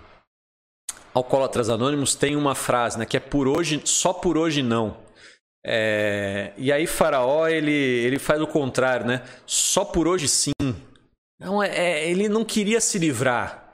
alcoólatras 1.13 1.69
anônimos 1.69 2.13
tem 2.13 2.36
uma 2.36 2.56
frase, 2.56 3.00
né, 3.00 3.06
que 3.06 3.15
é 3.15 3.22
por 3.22 3.48
hoje, 3.48 3.80
só 3.86 4.12
por 4.12 4.38
hoje 4.38 4.62
não. 4.62 4.98
É, 5.65 6.52
e 6.58 6.74
aí 6.74 6.86
Faraó 6.86 7.48
ele, 7.48 7.72
ele 7.72 8.19
faz 8.19 8.41
o 8.41 8.48
contrário, 8.48 9.06
né? 9.06 9.24
Só 9.46 9.86
por 9.86 10.10
hoje 10.10 10.28
sim. 10.28 10.52
Não, 11.39 11.63
é, 11.63 11.69
é, 11.69 12.12
ele 12.12 12.28
não 12.28 12.43
queria 12.43 12.82
se 12.82 13.00
livrar. 13.00 13.74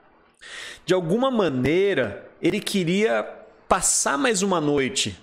De 0.86 0.94
alguma 0.94 1.32
maneira 1.32 2.30
ele 2.40 2.60
queria 2.60 3.24
passar 3.68 4.20
mais 4.20 4.44
uma 4.44 4.62
noite. 4.62 5.18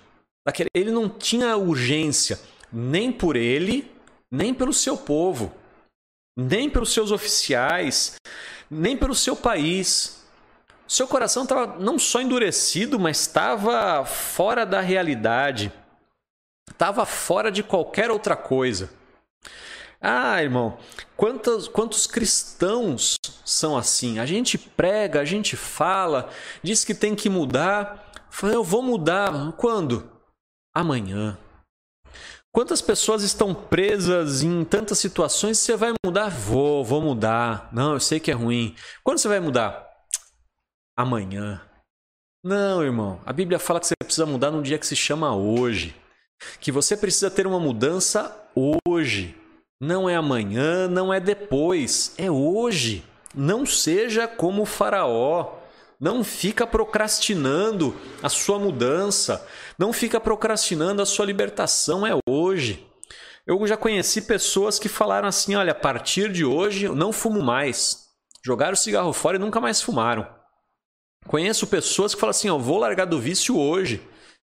Ele 0.73 0.91
não 0.91 1.07
tinha 1.07 1.55
urgência 1.55 2.37
nem 2.69 3.13
por 3.13 3.37
ele, 3.37 3.89
nem 4.29 4.53
pelo 4.53 4.73
seu 4.73 4.97
povo 4.97 5.53
nem 6.37 6.69
pelos 6.69 6.93
seus 6.93 7.11
oficiais, 7.11 8.15
nem 8.69 8.95
pelo 8.95 9.15
seu 9.15 9.35
país. 9.35 10.23
Seu 10.87 11.07
coração 11.07 11.43
estava 11.43 11.79
não 11.79 11.97
só 11.97 12.21
endurecido, 12.21 12.99
mas 12.99 13.19
estava 13.21 14.05
fora 14.05 14.65
da 14.65 14.79
realidade, 14.79 15.73
estava 16.69 17.05
fora 17.05 17.51
de 17.51 17.63
qualquer 17.63 18.11
outra 18.11 18.35
coisa. 18.35 18.91
Ah, 19.99 20.41
irmão, 20.43 20.77
quantos, 21.15 21.67
quantos 21.67 22.05
cristãos 22.05 23.17
são 23.43 23.75
assim? 23.75 24.19
A 24.19 24.27
gente 24.27 24.55
prega, 24.55 25.19
a 25.19 25.25
gente 25.25 25.57
fala, 25.57 26.29
diz 26.61 26.85
que 26.85 26.93
tem 26.93 27.15
que 27.15 27.29
mudar. 27.29 28.11
Eu 28.43 28.63
vou 28.63 28.83
mudar. 28.83 29.53
Quando? 29.53 30.07
Amanhã. 30.71 31.35
Quantas 32.57 32.81
pessoas 32.81 33.21
estão 33.21 33.53
presas 33.53 34.41
em 34.41 34.65
tantas 34.65 34.97
situações? 34.97 35.59
Você 35.59 35.75
vai 35.75 35.93
mudar? 36.03 36.29
Vou, 36.29 36.83
vou 36.83 36.99
mudar. 36.99 37.69
Não, 37.71 37.93
eu 37.93 37.99
sei 37.99 38.19
que 38.19 38.31
é 38.31 38.33
ruim. 38.33 38.75
Quando 39.03 39.19
você 39.19 39.27
vai 39.27 39.39
mudar? 39.39 39.87
Amanhã. 40.97 41.61
Não, 42.43 42.83
irmão. 42.83 43.21
A 43.27 43.31
Bíblia 43.31 43.59
fala 43.59 43.79
que 43.79 43.85
você 43.85 43.93
precisa 44.03 44.25
mudar 44.25 44.49
num 44.49 44.63
dia 44.63 44.79
que 44.79 44.87
se 44.87 44.95
chama 44.95 45.35
hoje. 45.35 45.95
Que 46.59 46.71
você 46.71 46.97
precisa 46.97 47.29
ter 47.29 47.45
uma 47.45 47.59
mudança 47.59 48.35
hoje. 48.87 49.37
Não 49.79 50.09
é 50.09 50.15
amanhã, 50.15 50.87
não 50.87 51.13
é 51.13 51.19
depois. 51.19 52.15
É 52.17 52.31
hoje. 52.31 53.05
Não 53.35 53.67
seja 53.67 54.27
como 54.27 54.63
o 54.63 54.65
Faraó. 54.65 55.59
Não 55.99 56.23
fica 56.23 56.65
procrastinando 56.65 57.95
a 58.23 58.29
sua 58.29 58.57
mudança. 58.57 59.45
Não 59.77 59.93
fica 59.93 60.19
procrastinando 60.19 61.01
a 61.01 61.05
sua 61.05 61.25
libertação. 61.25 62.05
É 62.05 62.11
hoje. 62.27 62.85
Eu 63.45 63.65
já 63.65 63.77
conheci 63.77 64.21
pessoas 64.23 64.79
que 64.79 64.89
falaram 64.89 65.27
assim: 65.27 65.55
olha, 65.55 65.71
a 65.71 65.75
partir 65.75 66.31
de 66.31 66.43
hoje 66.43 66.85
eu 66.85 66.95
não 66.95 67.13
fumo 67.13 67.41
mais. 67.41 68.07
Jogaram 68.45 68.73
o 68.73 68.77
cigarro 68.77 69.13
fora 69.13 69.37
e 69.37 69.39
nunca 69.39 69.61
mais 69.61 69.81
fumaram. 69.81 70.27
Conheço 71.27 71.67
pessoas 71.67 72.13
que 72.13 72.19
falam 72.19 72.31
assim: 72.31 72.47
eu 72.47 72.59
vou 72.59 72.79
largar 72.79 73.05
do 73.05 73.19
vício 73.19 73.57
hoje. 73.57 74.01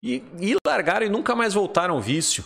E, 0.02 0.22
e 0.40 0.56
largaram 0.66 1.06
e 1.06 1.08
nunca 1.08 1.34
mais 1.34 1.54
voltaram 1.54 1.94
ao 1.94 2.00
vício. 2.00 2.44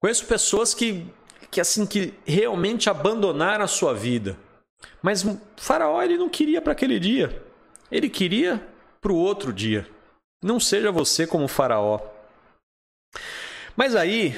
Conheço 0.00 0.26
pessoas 0.26 0.74
que, 0.74 1.06
que 1.50 1.60
assim 1.60 1.86
que 1.86 2.12
realmente 2.24 2.90
abandonaram 2.90 3.64
a 3.64 3.68
sua 3.68 3.94
vida. 3.94 4.36
Mas 5.00 5.24
faraó 5.56 6.02
ele 6.02 6.18
não 6.18 6.28
queria 6.28 6.60
para 6.60 6.72
aquele 6.72 6.98
dia. 6.98 7.42
Ele 7.90 8.08
queria 8.08 8.66
para 9.00 9.12
o 9.12 9.16
outro 9.16 9.52
dia. 9.52 9.88
Não 10.46 10.60
seja 10.60 10.92
você 10.92 11.26
como 11.26 11.48
Faraó. 11.48 11.98
Mas 13.74 13.96
aí, 13.96 14.32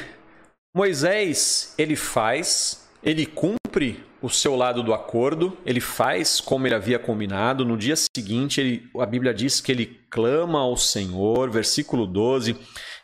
Moisés, 0.75 1.75
ele 1.77 1.97
faz 1.97 2.89
ele 3.03 3.27
cumpre 3.27 4.05
o 4.21 4.29
seu 4.29 4.57
lado 4.57 4.83
do 4.83 4.93
acordo, 4.93 5.57
ele 5.65 5.81
faz 5.81 6.41
como 6.41 6.67
ele 6.67 6.75
havia 6.75 6.99
combinado. 6.99 7.65
No 7.65 7.77
dia 7.77 7.95
seguinte, 7.95 8.61
ele, 8.61 8.91
a 8.99 9.07
Bíblia 9.07 9.33
diz 9.33 9.61
que 9.61 9.71
ele 9.71 10.01
clama 10.11 10.59
ao 10.59 10.77
Senhor, 10.77 11.51
versículo 11.51 12.07
12. 12.07 12.57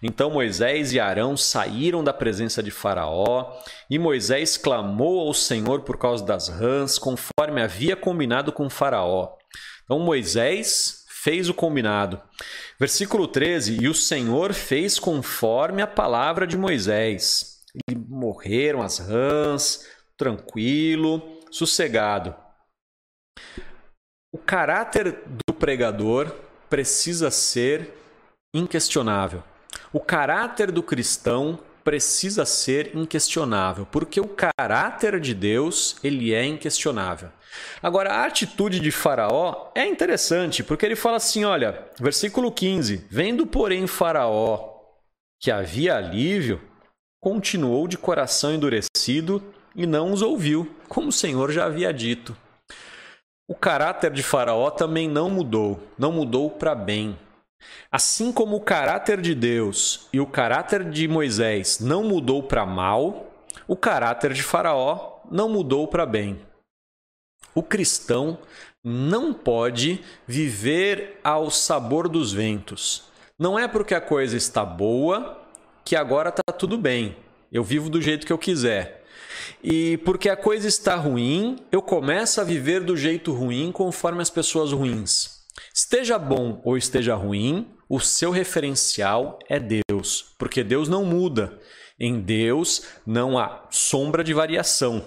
Então 0.03 0.31
Moisés 0.31 0.93
e 0.93 0.99
Arão 0.99 1.37
saíram 1.37 2.03
da 2.03 2.13
presença 2.13 2.63
de 2.63 2.71
Faraó, 2.71 3.53
e 3.89 3.99
Moisés 3.99 4.57
clamou 4.57 5.21
ao 5.21 5.33
Senhor 5.33 5.83
por 5.83 5.97
causa 5.97 6.25
das 6.25 6.49
rãs, 6.49 6.99
conforme 6.99 7.63
havia 7.63 7.95
combinado 7.95 8.53
com 8.53 8.69
Faraó. 8.69 9.37
Então 9.85 10.01
Moisés 10.01 11.04
fez 11.25 11.49
o 11.49 11.55
combinado. 11.55 12.21
Versículo 12.79 13.27
13: 13.27 13.83
E 13.83 13.89
o 13.89 13.95
Senhor 13.95 14.53
fez 14.53 14.99
conforme 14.99 15.81
a 15.81 15.87
palavra 15.87 16.47
de 16.47 16.59
Moisés. 16.59 17.63
E 17.91 17.97
morreram 17.97 18.83
as 18.83 18.99
rãs, 18.99 19.89
tranquilo, 20.17 21.41
sossegado. 21.51 22.37
O 24.31 24.39
caráter 24.39 25.19
do 25.47 25.55
pregador 25.55 26.31
precisa 26.69 27.31
ser 27.31 27.95
inquestionável. 28.55 29.43
O 29.93 30.01
caráter 30.01 30.71
do 30.71 30.83
cristão 30.83 31.59
precisa 31.83 32.45
ser 32.45 32.95
inquestionável, 32.95 33.87
porque 33.87 34.21
o 34.21 34.29
caráter 34.29 35.19
de 35.21 35.35
Deus, 35.35 35.97
ele 36.03 36.33
é 36.33 36.45
inquestionável. 36.45 37.31
Agora, 37.83 38.13
a 38.13 38.27
atitude 38.27 38.81
de 38.81 38.91
Faraó 38.91 39.71
é 39.75 39.87
interessante, 39.87 40.63
porque 40.63 40.85
ele 40.85 40.97
fala 40.97 41.17
assim, 41.17 41.45
olha, 41.45 41.87
versículo 42.01 42.51
15: 42.51 43.07
"Vendo, 43.11 43.47
porém, 43.47 43.87
Faraó 43.87 44.75
que 45.45 45.51
havia 45.51 45.95
alívio, 45.95 46.59
continuou 47.21 47.87
de 47.87 47.99
coração 47.99 48.55
endurecido 48.55 49.45
e 49.77 49.87
não 49.87 50.11
os 50.11 50.23
ouviu, 50.23 50.75
como 50.89 51.09
o 51.09 51.13
Senhor 51.13 51.53
já 51.53 51.67
havia 51.67 51.93
dito. 51.93 52.35
O 53.47 53.55
caráter 53.55 54.11
de 54.11 54.23
Faraó 54.23 54.71
também 54.71 55.07
não 55.07 55.29
mudou, 55.29 55.79
não 55.99 56.11
mudou 56.11 56.49
para 56.49 56.75
bem. 56.75 57.19
Assim 57.93 58.33
como 58.33 58.57
o 58.57 58.61
caráter 58.63 59.21
de 59.21 59.35
Deus 59.35 60.09
e 60.15 60.19
o 60.19 60.27
caráter 60.27 60.89
de 60.89 61.07
Moisés 61.07 61.79
não 61.79 62.03
mudou 62.03 62.43
para 62.43 62.65
mal, 62.65 63.31
o 63.69 63.77
caráter 63.77 64.33
de 64.33 64.43
Faraó 64.43 65.21
não 65.31 65.51
mudou 65.51 65.87
para 65.87 66.07
bem. 66.07 66.41
O 67.55 67.63
cristão 67.63 68.39
não 68.83 69.33
pode 69.33 70.01
viver 70.27 71.19
ao 71.23 71.51
sabor 71.51 72.09
dos 72.09 72.33
ventos. 72.33 73.05
Não 73.39 73.59
é 73.59 73.67
porque 73.67 73.95
a 73.95 74.01
coisa 74.01 74.37
está 74.37 74.65
boa 74.65 75.41
que 75.85 75.97
agora 75.97 76.29
está 76.29 76.53
tudo 76.53 76.77
bem. 76.77 77.17
Eu 77.53 77.63
vivo 77.63 77.89
do 77.89 78.03
jeito 78.03 78.27
que 78.27 78.33
eu 78.33 78.39
quiser. 78.39 79.05
E 79.63 79.99
porque 79.99 80.29
a 80.29 80.37
coisa 80.37 80.67
está 80.67 80.95
ruim, 80.97 81.57
eu 81.71 81.81
começo 81.81 82.41
a 82.41 82.45
viver 82.45 82.81
do 82.81 82.97
jeito 82.97 83.33
ruim 83.33 83.71
conforme 83.73 84.23
as 84.23 84.31
pessoas 84.31 84.73
ruins. 84.73 85.45
Esteja 85.73 86.19
bom 86.19 86.61
ou 86.65 86.77
esteja 86.77 87.15
ruim, 87.15 87.69
o 87.89 88.01
seu 88.01 88.31
referencial 88.31 89.39
é 89.49 89.61
Deus, 89.61 90.35
porque 90.39 90.65
Deus 90.65 90.89
não 90.89 91.05
muda. 91.05 91.59
Em 91.99 92.21
Deus 92.21 92.87
não 93.07 93.39
há 93.39 93.67
sombra 93.71 94.25
de 94.25 94.35
variação. 94.35 95.05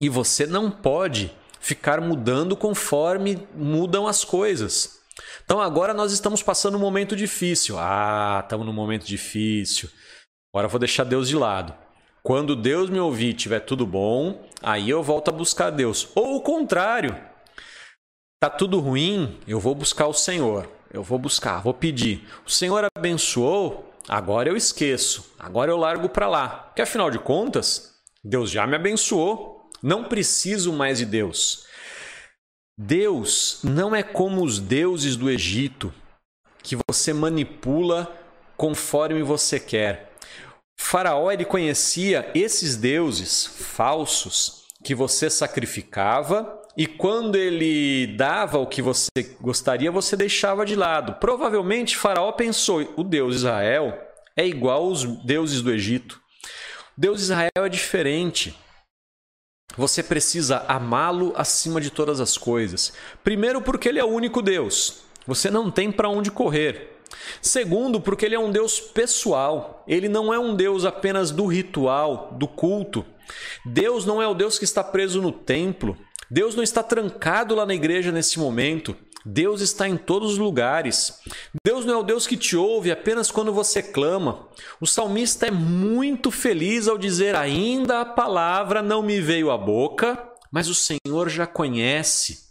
E 0.00 0.08
você 0.08 0.46
não 0.46 0.70
pode 0.70 1.32
ficar 1.62 2.00
mudando 2.00 2.56
conforme 2.56 3.46
mudam 3.54 4.06
as 4.06 4.24
coisas. 4.24 5.00
Então 5.44 5.60
agora 5.60 5.94
nós 5.94 6.12
estamos 6.12 6.42
passando 6.42 6.76
um 6.76 6.80
momento 6.80 7.14
difícil. 7.14 7.78
Ah, 7.78 8.40
estamos 8.42 8.66
num 8.66 8.72
momento 8.72 9.06
difícil. 9.06 9.88
Agora 10.52 10.66
eu 10.66 10.70
vou 10.70 10.80
deixar 10.80 11.04
Deus 11.04 11.28
de 11.28 11.36
lado. 11.36 11.72
Quando 12.22 12.54
Deus 12.54 12.90
me 12.90 12.98
ouvir 12.98 13.30
e 13.30 13.34
tiver 13.34 13.60
tudo 13.60 13.86
bom, 13.86 14.44
aí 14.62 14.90
eu 14.90 15.02
volto 15.02 15.28
a 15.28 15.32
buscar 15.32 15.70
Deus. 15.70 16.08
Ou 16.14 16.36
o 16.36 16.40
contrário. 16.40 17.16
Tá 18.40 18.50
tudo 18.50 18.80
ruim, 18.80 19.38
eu 19.46 19.60
vou 19.60 19.74
buscar 19.74 20.08
o 20.08 20.12
Senhor. 20.12 20.68
Eu 20.92 21.02
vou 21.02 21.18
buscar, 21.18 21.62
vou 21.62 21.72
pedir. 21.72 22.28
O 22.44 22.50
Senhor 22.50 22.86
abençoou, 22.96 23.92
agora 24.08 24.48
eu 24.48 24.56
esqueço. 24.56 25.32
Agora 25.38 25.70
eu 25.70 25.76
largo 25.76 26.08
para 26.08 26.28
lá. 26.28 26.48
Porque 26.48 26.82
afinal 26.82 27.10
de 27.10 27.18
contas, 27.18 27.94
Deus 28.22 28.50
já 28.50 28.66
me 28.66 28.76
abençoou. 28.76 29.61
Não 29.82 30.04
preciso 30.04 30.72
mais 30.72 30.98
de 30.98 31.06
Deus. 31.06 31.64
Deus 32.78 33.60
não 33.62 33.94
é 33.94 34.02
como 34.02 34.42
os 34.42 34.58
deuses 34.58 35.16
do 35.16 35.30
Egito, 35.30 35.92
que 36.62 36.76
você 36.88 37.12
manipula 37.12 38.14
conforme 38.56 39.22
você 39.22 39.58
quer. 39.58 40.12
Faraó 40.78 41.30
ele 41.30 41.44
conhecia 41.44 42.30
esses 42.34 42.76
deuses 42.76 43.46
falsos 43.46 44.64
que 44.82 44.94
você 44.94 45.28
sacrificava 45.28 46.60
e 46.76 46.86
quando 46.86 47.36
ele 47.36 48.16
dava 48.16 48.58
o 48.58 48.66
que 48.66 48.80
você 48.80 49.10
gostaria, 49.40 49.92
você 49.92 50.16
deixava 50.16 50.64
de 50.64 50.74
lado. 50.74 51.14
Provavelmente 51.14 51.96
Faraó 51.96 52.32
pensou: 52.32 52.92
o 52.96 53.04
Deus 53.04 53.36
Israel 53.36 53.98
é 54.36 54.46
igual 54.46 54.84
aos 54.84 55.04
deuses 55.24 55.60
do 55.60 55.70
Egito. 55.70 56.20
O 56.96 57.00
Deus 57.00 57.22
Israel 57.22 57.50
é 57.56 57.68
diferente. 57.68 58.56
Você 59.76 60.02
precisa 60.02 60.64
amá-lo 60.68 61.32
acima 61.36 61.80
de 61.80 61.90
todas 61.90 62.20
as 62.20 62.36
coisas. 62.36 62.92
Primeiro, 63.24 63.62
porque 63.62 63.88
ele 63.88 63.98
é 63.98 64.04
o 64.04 64.08
único 64.08 64.42
Deus. 64.42 65.02
Você 65.26 65.50
não 65.50 65.70
tem 65.70 65.90
para 65.90 66.08
onde 66.08 66.30
correr. 66.30 66.98
Segundo, 67.40 68.00
porque 68.00 68.26
ele 68.26 68.34
é 68.34 68.38
um 68.38 68.50
Deus 68.50 68.80
pessoal. 68.80 69.84
Ele 69.86 70.08
não 70.08 70.32
é 70.32 70.38
um 70.38 70.54
Deus 70.54 70.84
apenas 70.84 71.30
do 71.30 71.46
ritual, 71.46 72.34
do 72.38 72.46
culto. 72.46 73.04
Deus 73.64 74.04
não 74.04 74.20
é 74.20 74.26
o 74.26 74.34
Deus 74.34 74.58
que 74.58 74.64
está 74.64 74.82
preso 74.84 75.22
no 75.22 75.32
templo. 75.32 75.96
Deus 76.30 76.54
não 76.54 76.62
está 76.62 76.82
trancado 76.82 77.54
lá 77.54 77.64
na 77.64 77.74
igreja 77.74 78.10
nesse 78.10 78.38
momento. 78.38 78.96
Deus 79.24 79.60
está 79.60 79.88
em 79.88 79.96
todos 79.96 80.32
os 80.32 80.38
lugares. 80.38 81.20
Deus 81.64 81.84
não 81.84 81.94
é 81.94 81.96
o 81.98 82.02
Deus 82.02 82.26
que 82.26 82.36
te 82.36 82.56
ouve 82.56 82.90
apenas 82.90 83.30
quando 83.30 83.52
você 83.52 83.82
clama. 83.82 84.46
O 84.80 84.86
salmista 84.86 85.46
é 85.46 85.50
muito 85.50 86.30
feliz 86.30 86.88
ao 86.88 86.98
dizer: 86.98 87.34
Ainda 87.34 88.00
a 88.00 88.04
palavra 88.04 88.82
não 88.82 89.02
me 89.02 89.20
veio 89.20 89.50
à 89.50 89.58
boca, 89.58 90.18
mas 90.50 90.68
o 90.68 90.74
Senhor 90.74 91.28
já 91.28 91.46
conhece. 91.46 92.50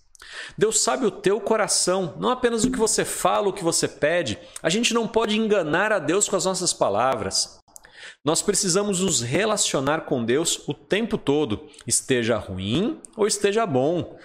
Deus 0.57 0.81
sabe 0.81 1.05
o 1.05 1.11
teu 1.11 1.39
coração, 1.39 2.15
não 2.19 2.29
apenas 2.29 2.63
o 2.63 2.71
que 2.71 2.77
você 2.77 3.05
fala, 3.05 3.49
o 3.49 3.53
que 3.53 3.63
você 3.63 3.87
pede. 3.87 4.39
A 4.61 4.69
gente 4.69 4.93
não 4.93 5.07
pode 5.07 5.37
enganar 5.37 5.91
a 5.91 5.99
Deus 5.99 6.27
com 6.27 6.35
as 6.35 6.45
nossas 6.45 6.73
palavras. 6.73 7.60
Nós 8.23 8.41
precisamos 8.41 8.99
nos 8.99 9.21
relacionar 9.21 10.01
com 10.01 10.23
Deus 10.23 10.63
o 10.67 10.73
tempo 10.73 11.17
todo, 11.17 11.67
esteja 11.85 12.37
ruim 12.37 12.99
ou 13.15 13.27
esteja 13.27 13.65
bom. 13.65 14.17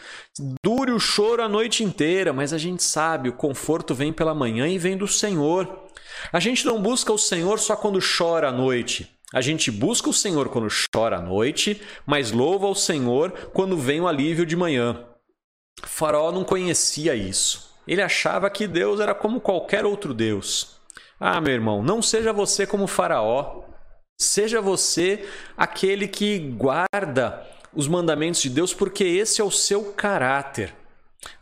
Dure 0.62 0.92
o 0.92 0.98
choro 0.98 1.42
a 1.42 1.48
noite 1.48 1.82
inteira, 1.82 2.32
mas 2.32 2.52
a 2.52 2.58
gente 2.58 2.82
sabe, 2.82 3.28
o 3.28 3.34
conforto 3.34 3.94
vem 3.94 4.12
pela 4.12 4.34
manhã 4.34 4.68
e 4.68 4.78
vem 4.78 4.96
do 4.96 5.08
Senhor. 5.08 5.84
A 6.32 6.40
gente 6.40 6.64
não 6.66 6.80
busca 6.80 7.12
o 7.12 7.18
Senhor 7.18 7.58
só 7.58 7.76
quando 7.76 7.98
chora 8.00 8.48
à 8.48 8.52
noite. 8.52 9.10
A 9.32 9.40
gente 9.40 9.70
busca 9.70 10.08
o 10.08 10.14
Senhor 10.14 10.48
quando 10.48 10.68
chora 10.94 11.16
à 11.16 11.22
noite, 11.22 11.82
mas 12.06 12.30
louva 12.30 12.66
o 12.66 12.74
Senhor 12.74 13.32
quando 13.52 13.76
vem 13.76 14.00
o 14.00 14.06
alívio 14.06 14.46
de 14.46 14.56
manhã. 14.56 15.04
Faraó 15.82 16.30
não 16.30 16.44
conhecia 16.44 17.14
isso. 17.14 17.74
Ele 17.86 18.02
achava 18.02 18.50
que 18.50 18.66
Deus 18.66 19.00
era 19.00 19.14
como 19.14 19.40
qualquer 19.40 19.84
outro 19.84 20.14
Deus. 20.14 20.75
Ah, 21.18 21.40
meu 21.40 21.54
irmão, 21.54 21.82
não 21.82 22.02
seja 22.02 22.32
você 22.32 22.66
como 22.66 22.86
Faraó. 22.86 23.62
Seja 24.18 24.60
você 24.60 25.26
aquele 25.56 26.08
que 26.08 26.38
guarda 26.38 27.46
os 27.74 27.86
mandamentos 27.86 28.40
de 28.40 28.50
Deus, 28.50 28.72
porque 28.72 29.04
esse 29.04 29.40
é 29.40 29.44
o 29.44 29.50
seu 29.50 29.92
caráter. 29.92 30.74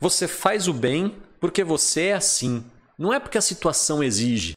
Você 0.00 0.26
faz 0.26 0.66
o 0.66 0.72
bem 0.72 1.14
porque 1.40 1.62
você 1.62 2.06
é 2.06 2.12
assim. 2.14 2.64
Não 2.98 3.12
é 3.12 3.20
porque 3.20 3.38
a 3.38 3.42
situação 3.42 4.02
exige. 4.02 4.54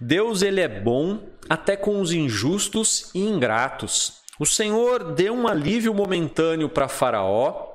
Deus 0.00 0.42
ele 0.42 0.60
é 0.60 0.68
bom 0.68 1.20
até 1.48 1.76
com 1.76 2.00
os 2.00 2.12
injustos 2.12 3.10
e 3.14 3.20
ingratos. 3.20 4.18
O 4.38 4.46
Senhor 4.46 5.14
deu 5.14 5.34
um 5.34 5.48
alívio 5.48 5.92
momentâneo 5.92 6.68
para 6.68 6.86
Faraó, 6.86 7.72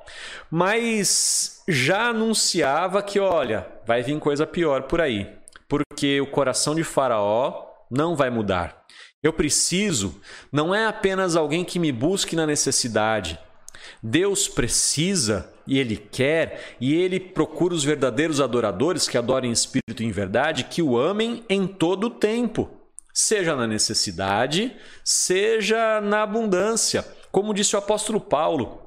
mas 0.50 1.62
já 1.68 2.08
anunciava 2.08 3.02
que, 3.02 3.20
olha, 3.20 3.66
vai 3.86 4.02
vir 4.02 4.18
coisa 4.18 4.46
pior 4.46 4.84
por 4.84 5.00
aí, 5.00 5.30
porque 5.68 6.20
o 6.20 6.26
coração 6.26 6.74
de 6.74 6.84
Faraó 6.84 7.66
não 7.90 8.16
vai 8.16 8.30
mudar. 8.30 8.84
Eu 9.22 9.32
preciso 9.32 10.20
não 10.52 10.74
é 10.74 10.86
apenas 10.86 11.36
alguém 11.36 11.64
que 11.64 11.78
me 11.78 11.90
busque 11.90 12.36
na 12.36 12.46
necessidade. 12.46 13.38
Deus 14.02 14.48
precisa 14.48 15.50
e 15.66 15.78
Ele 15.78 15.96
quer, 15.96 16.76
e 16.80 16.94
Ele 16.94 17.18
procura 17.18 17.74
os 17.74 17.82
verdadeiros 17.82 18.40
adoradores 18.40 19.08
que 19.08 19.16
adorem 19.16 19.50
espírito 19.50 20.02
e 20.02 20.06
em 20.06 20.10
verdade, 20.10 20.64
que 20.64 20.82
o 20.82 20.98
amem 20.98 21.42
em 21.48 21.66
todo 21.66 22.08
o 22.08 22.10
tempo 22.10 22.70
seja 23.14 23.54
na 23.54 23.66
necessidade, 23.66 24.76
seja 25.04 26.00
na 26.00 26.22
abundância. 26.22 27.06
Como 27.30 27.54
disse 27.54 27.76
o 27.76 27.78
apóstolo 27.78 28.20
Paulo, 28.20 28.82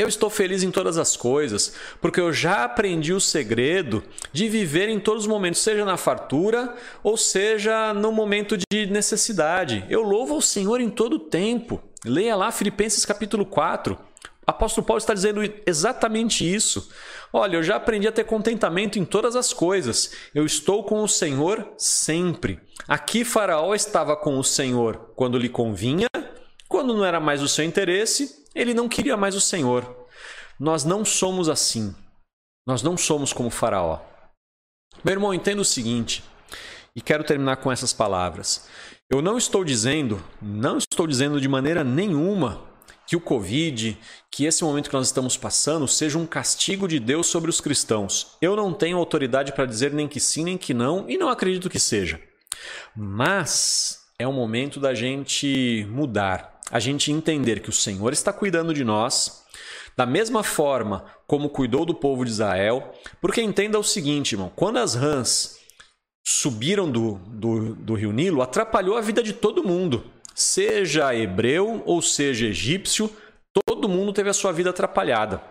eu 0.00 0.08
estou 0.08 0.30
feliz 0.30 0.62
em 0.62 0.70
todas 0.70 0.96
as 0.96 1.14
coisas, 1.14 1.74
porque 2.00 2.18
eu 2.18 2.32
já 2.32 2.64
aprendi 2.64 3.12
o 3.12 3.20
segredo 3.20 4.02
de 4.32 4.48
viver 4.48 4.88
em 4.88 4.98
todos 4.98 5.24
os 5.24 5.28
momentos, 5.28 5.60
seja 5.60 5.84
na 5.84 5.98
fartura 5.98 6.74
ou 7.02 7.18
seja 7.18 7.92
no 7.92 8.10
momento 8.10 8.56
de 8.56 8.86
necessidade. 8.86 9.84
Eu 9.90 10.02
louvo 10.02 10.34
ao 10.34 10.40
Senhor 10.40 10.80
em 10.80 10.88
todo 10.88 11.16
o 11.16 11.18
tempo. 11.18 11.82
Leia 12.02 12.34
lá 12.34 12.50
Filipenses 12.50 13.04
capítulo 13.04 13.44
4. 13.44 13.92
O 13.94 13.98
apóstolo 14.46 14.86
Paulo 14.86 14.98
está 14.98 15.12
dizendo 15.12 15.42
exatamente 15.66 16.50
isso. 16.50 16.90
Olha, 17.30 17.56
eu 17.56 17.62
já 17.62 17.76
aprendi 17.76 18.08
a 18.08 18.12
ter 18.12 18.24
contentamento 18.24 18.98
em 18.98 19.04
todas 19.04 19.36
as 19.36 19.52
coisas. 19.52 20.12
Eu 20.34 20.46
estou 20.46 20.82
com 20.82 21.02
o 21.02 21.08
Senhor 21.08 21.74
sempre. 21.76 22.58
Aqui 22.88 23.22
Faraó 23.22 23.74
estava 23.74 24.16
com 24.16 24.38
o 24.38 24.42
Senhor 24.42 25.12
quando 25.14 25.38
lhe 25.38 25.50
convinha, 25.50 26.08
quando 26.66 26.94
não 26.94 27.04
era 27.04 27.20
mais 27.20 27.42
o 27.42 27.48
seu 27.48 27.64
interesse, 27.64 28.39
ele 28.54 28.74
não 28.74 28.88
queria 28.88 29.16
mais 29.16 29.34
o 29.34 29.40
Senhor. 29.40 30.06
Nós 30.58 30.84
não 30.84 31.04
somos 31.04 31.48
assim. 31.48 31.94
Nós 32.66 32.82
não 32.82 32.96
somos 32.96 33.32
como 33.32 33.50
Faraó. 33.50 34.00
Meu 35.04 35.12
irmão, 35.12 35.32
entenda 35.32 35.62
o 35.62 35.64
seguinte, 35.64 36.22
e 36.94 37.00
quero 37.00 37.24
terminar 37.24 37.56
com 37.56 37.70
essas 37.70 37.92
palavras. 37.92 38.66
Eu 39.08 39.22
não 39.22 39.38
estou 39.38 39.64
dizendo, 39.64 40.22
não 40.40 40.78
estou 40.78 41.06
dizendo 41.06 41.40
de 41.40 41.48
maneira 41.48 41.82
nenhuma 41.82 42.68
que 43.06 43.16
o 43.16 43.20
Covid, 43.20 43.98
que 44.30 44.44
esse 44.44 44.62
momento 44.62 44.88
que 44.88 44.94
nós 44.94 45.08
estamos 45.08 45.36
passando, 45.36 45.88
seja 45.88 46.16
um 46.16 46.26
castigo 46.26 46.86
de 46.86 47.00
Deus 47.00 47.26
sobre 47.26 47.50
os 47.50 47.60
cristãos. 47.60 48.36
Eu 48.40 48.54
não 48.54 48.72
tenho 48.72 48.98
autoridade 48.98 49.52
para 49.52 49.66
dizer 49.66 49.92
nem 49.92 50.06
que 50.06 50.20
sim, 50.20 50.44
nem 50.44 50.56
que 50.56 50.72
não, 50.72 51.10
e 51.10 51.18
não 51.18 51.28
acredito 51.28 51.68
que 51.68 51.80
seja. 51.80 52.20
Mas 52.94 53.98
é 54.16 54.28
o 54.28 54.32
momento 54.32 54.78
da 54.78 54.94
gente 54.94 55.84
mudar, 55.90 56.59
a 56.70 56.78
gente 56.78 57.10
entender 57.10 57.60
que 57.60 57.70
o 57.70 57.72
Senhor 57.72 58.12
está 58.12 58.32
cuidando 58.32 58.72
de 58.72 58.84
nós, 58.84 59.44
da 59.96 60.06
mesma 60.06 60.42
forma 60.42 61.04
como 61.26 61.50
cuidou 61.50 61.84
do 61.84 61.94
povo 61.94 62.24
de 62.24 62.30
Israel, 62.30 62.92
porque 63.20 63.42
entenda 63.42 63.78
o 63.78 63.84
seguinte, 63.84 64.32
irmão: 64.32 64.52
quando 64.54 64.78
as 64.78 64.94
rãs 64.94 65.58
subiram 66.24 66.90
do, 66.90 67.14
do, 67.26 67.74
do 67.74 67.94
rio 67.94 68.12
Nilo, 68.12 68.42
atrapalhou 68.42 68.96
a 68.96 69.00
vida 69.00 69.22
de 69.22 69.32
todo 69.32 69.64
mundo 69.64 70.04
seja 70.40 71.14
hebreu 71.14 71.82
ou 71.84 72.00
seja 72.00 72.46
egípcio, 72.46 73.10
todo 73.66 73.88
mundo 73.88 74.12
teve 74.12 74.30
a 74.30 74.34
sua 74.34 74.52
vida 74.52 74.70
atrapalhada. 74.70 75.42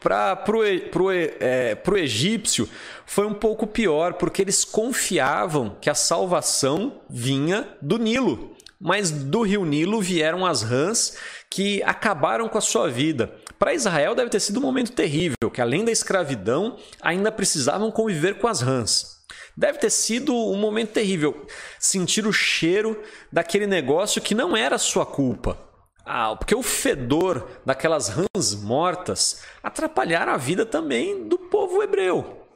Para 0.00 0.38
o 0.56 1.10
é, 1.10 1.78
egípcio 1.96 2.68
foi 3.06 3.26
um 3.26 3.34
pouco 3.34 3.66
pior, 3.66 4.14
porque 4.14 4.42
eles 4.42 4.64
confiavam 4.64 5.76
que 5.80 5.88
a 5.88 5.94
salvação 5.94 7.00
vinha 7.08 7.68
do 7.80 7.98
Nilo. 7.98 8.53
Mas 8.84 9.10
do 9.10 9.40
rio 9.40 9.64
Nilo 9.64 9.98
vieram 10.02 10.44
as 10.44 10.60
rãs 10.60 11.16
que 11.50 11.82
acabaram 11.84 12.50
com 12.50 12.58
a 12.58 12.60
sua 12.60 12.90
vida. 12.90 13.34
Para 13.58 13.72
Israel 13.72 14.14
deve 14.14 14.28
ter 14.28 14.40
sido 14.40 14.58
um 14.58 14.62
momento 14.62 14.92
terrível, 14.92 15.50
que 15.50 15.62
além 15.62 15.86
da 15.86 15.90
escravidão, 15.90 16.76
ainda 17.00 17.32
precisavam 17.32 17.90
conviver 17.90 18.34
com 18.34 18.46
as 18.46 18.60
rãs. 18.60 19.24
Deve 19.56 19.78
ter 19.78 19.88
sido 19.88 20.34
um 20.34 20.58
momento 20.58 20.92
terrível 20.92 21.46
sentir 21.78 22.26
o 22.26 22.32
cheiro 22.32 23.02
daquele 23.32 23.66
negócio 23.66 24.20
que 24.20 24.34
não 24.34 24.54
era 24.54 24.76
sua 24.76 25.06
culpa. 25.06 25.58
Ah, 26.04 26.36
porque 26.36 26.54
o 26.54 26.62
fedor 26.62 27.48
daquelas 27.64 28.08
rãs 28.08 28.54
mortas 28.54 29.44
atrapalharam 29.62 30.34
a 30.34 30.36
vida 30.36 30.66
também 30.66 31.26
do 31.26 31.38
povo 31.38 31.82
hebreu, 31.82 32.46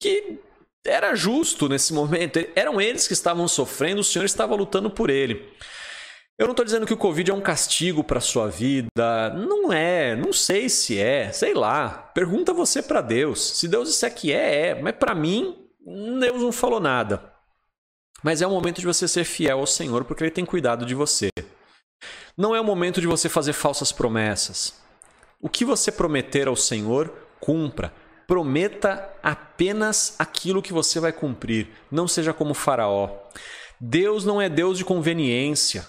que 0.00 0.40
era 0.86 1.14
justo 1.14 1.68
nesse 1.68 1.92
momento. 1.92 2.38
Eram 2.54 2.80
eles 2.80 3.06
que 3.06 3.12
estavam 3.12 3.46
sofrendo, 3.48 4.00
o 4.00 4.04
Senhor 4.04 4.24
estava 4.24 4.54
lutando 4.54 4.90
por 4.90 5.10
ele. 5.10 5.52
Eu 6.38 6.46
não 6.46 6.52
estou 6.52 6.64
dizendo 6.64 6.86
que 6.86 6.92
o 6.92 6.98
Covid 6.98 7.30
é 7.30 7.34
um 7.34 7.40
castigo 7.40 8.04
para 8.04 8.20
sua 8.20 8.48
vida. 8.48 9.30
Não 9.34 9.72
é, 9.72 10.14
não 10.14 10.34
sei 10.34 10.68
se 10.68 10.98
é, 10.98 11.32
sei 11.32 11.54
lá. 11.54 11.88
Pergunta 12.14 12.52
você 12.52 12.82
para 12.82 13.00
Deus. 13.00 13.58
Se 13.58 13.66
Deus 13.66 13.88
disser 13.88 14.14
que 14.14 14.32
é, 14.32 14.68
é. 14.68 14.74
Mas 14.74 14.94
para 14.96 15.14
mim, 15.14 15.66
Deus 16.20 16.42
não 16.42 16.52
falou 16.52 16.78
nada. 16.78 17.32
Mas 18.22 18.42
é 18.42 18.46
o 18.46 18.50
momento 18.50 18.80
de 18.80 18.86
você 18.86 19.08
ser 19.08 19.24
fiel 19.24 19.60
ao 19.60 19.66
Senhor, 19.66 20.04
porque 20.04 20.24
Ele 20.24 20.30
tem 20.30 20.44
cuidado 20.44 20.84
de 20.84 20.94
você. 20.94 21.30
Não 22.36 22.54
é 22.54 22.60
o 22.60 22.64
momento 22.64 23.00
de 23.00 23.06
você 23.06 23.30
fazer 23.30 23.54
falsas 23.54 23.90
promessas. 23.90 24.74
O 25.40 25.48
que 25.48 25.64
você 25.64 25.90
prometer 25.90 26.48
ao 26.48 26.56
Senhor, 26.56 27.12
cumpra. 27.40 27.94
Prometa 28.26 29.08
apenas 29.22 30.16
aquilo 30.18 30.62
que 30.62 30.72
você 30.72 30.98
vai 30.98 31.12
cumprir. 31.12 31.68
Não 31.90 32.08
seja 32.08 32.32
como 32.32 32.54
Faraó. 32.54 33.10
Deus 33.80 34.24
não 34.24 34.40
é 34.40 34.48
Deus 34.48 34.78
de 34.78 34.84
conveniência. 34.84 35.86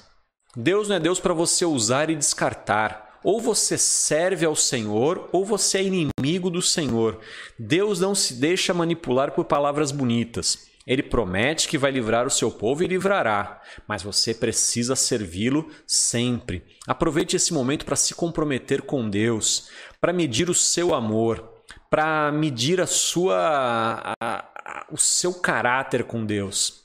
Deus 0.55 0.87
não 0.89 0.97
é 0.97 0.99
Deus 0.99 1.19
para 1.19 1.33
você 1.33 1.65
usar 1.65 2.09
e 2.09 2.15
descartar. 2.15 3.19
Ou 3.23 3.41
você 3.41 3.77
serve 3.77 4.45
ao 4.45 4.55
Senhor, 4.55 5.29
ou 5.31 5.43
você 5.43 5.79
é 5.79 5.83
inimigo 5.83 6.49
do 6.49 6.61
Senhor. 6.61 7.19
Deus 7.57 7.99
não 7.99 8.13
se 8.13 8.35
deixa 8.35 8.73
manipular 8.73 9.31
por 9.31 9.45
palavras 9.45 9.91
bonitas. 9.91 10.67
Ele 10.87 11.03
promete 11.03 11.67
que 11.67 11.77
vai 11.77 11.91
livrar 11.91 12.25
o 12.25 12.31
seu 12.31 12.49
povo 12.49 12.81
e 12.81 12.87
livrará, 12.87 13.61
mas 13.85 14.01
você 14.01 14.33
precisa 14.33 14.95
servi-lo 14.95 15.69
sempre. 15.85 16.63
Aproveite 16.87 17.35
esse 17.35 17.53
momento 17.53 17.85
para 17.85 17.97
se 17.97 18.15
comprometer 18.15 18.81
com 18.83 19.09
Deus, 19.09 19.69
para 19.99 20.13
medir 20.13 20.49
o 20.49 20.53
seu 20.53 20.95
amor, 20.95 21.56
para 21.89 22.31
medir 22.31 22.81
a 22.81 22.87
sua, 22.87 24.13
a, 24.19 24.45
a, 24.55 24.85
o 24.91 24.97
seu 24.97 25.33
caráter 25.33 26.03
com 26.03 26.25
Deus. 26.25 26.83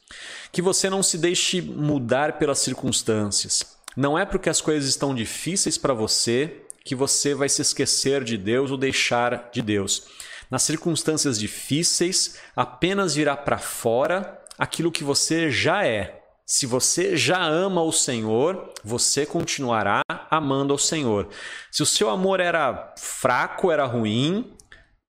Que 0.50 0.62
você 0.62 0.90
não 0.90 1.02
se 1.02 1.18
deixe 1.18 1.60
mudar 1.62 2.38
pelas 2.38 2.58
circunstâncias. 2.58 3.76
Não 3.96 4.18
é 4.18 4.24
porque 4.24 4.48
as 4.48 4.60
coisas 4.60 4.88
estão 4.88 5.14
difíceis 5.14 5.76
para 5.76 5.94
você 5.94 6.62
que 6.84 6.94
você 6.94 7.34
vai 7.34 7.48
se 7.48 7.62
esquecer 7.62 8.24
de 8.24 8.36
Deus 8.36 8.70
ou 8.70 8.76
deixar 8.76 9.50
de 9.52 9.62
Deus. 9.62 10.04
Nas 10.50 10.62
circunstâncias 10.62 11.38
difíceis, 11.38 12.38
apenas 12.54 13.14
virá 13.14 13.36
para 13.36 13.58
fora 13.58 14.38
aquilo 14.58 14.92
que 14.92 15.04
você 15.04 15.50
já 15.50 15.86
é. 15.86 16.20
Se 16.44 16.66
você 16.66 17.16
já 17.16 17.42
ama 17.42 17.82
o 17.82 17.92
Senhor, 17.92 18.72
você 18.84 19.24
continuará 19.24 20.02
amando 20.30 20.72
ao 20.72 20.78
Senhor. 20.78 21.28
Se 21.70 21.82
o 21.82 21.86
seu 21.86 22.10
amor 22.10 22.40
era 22.40 22.92
fraco, 22.98 23.70
era 23.70 23.86
ruim, 23.86 24.52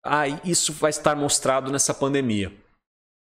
aí 0.04 0.38
isso 0.44 0.72
vai 0.72 0.90
estar 0.90 1.14
mostrado 1.14 1.70
nessa 1.70 1.94
pandemia. 1.94 2.52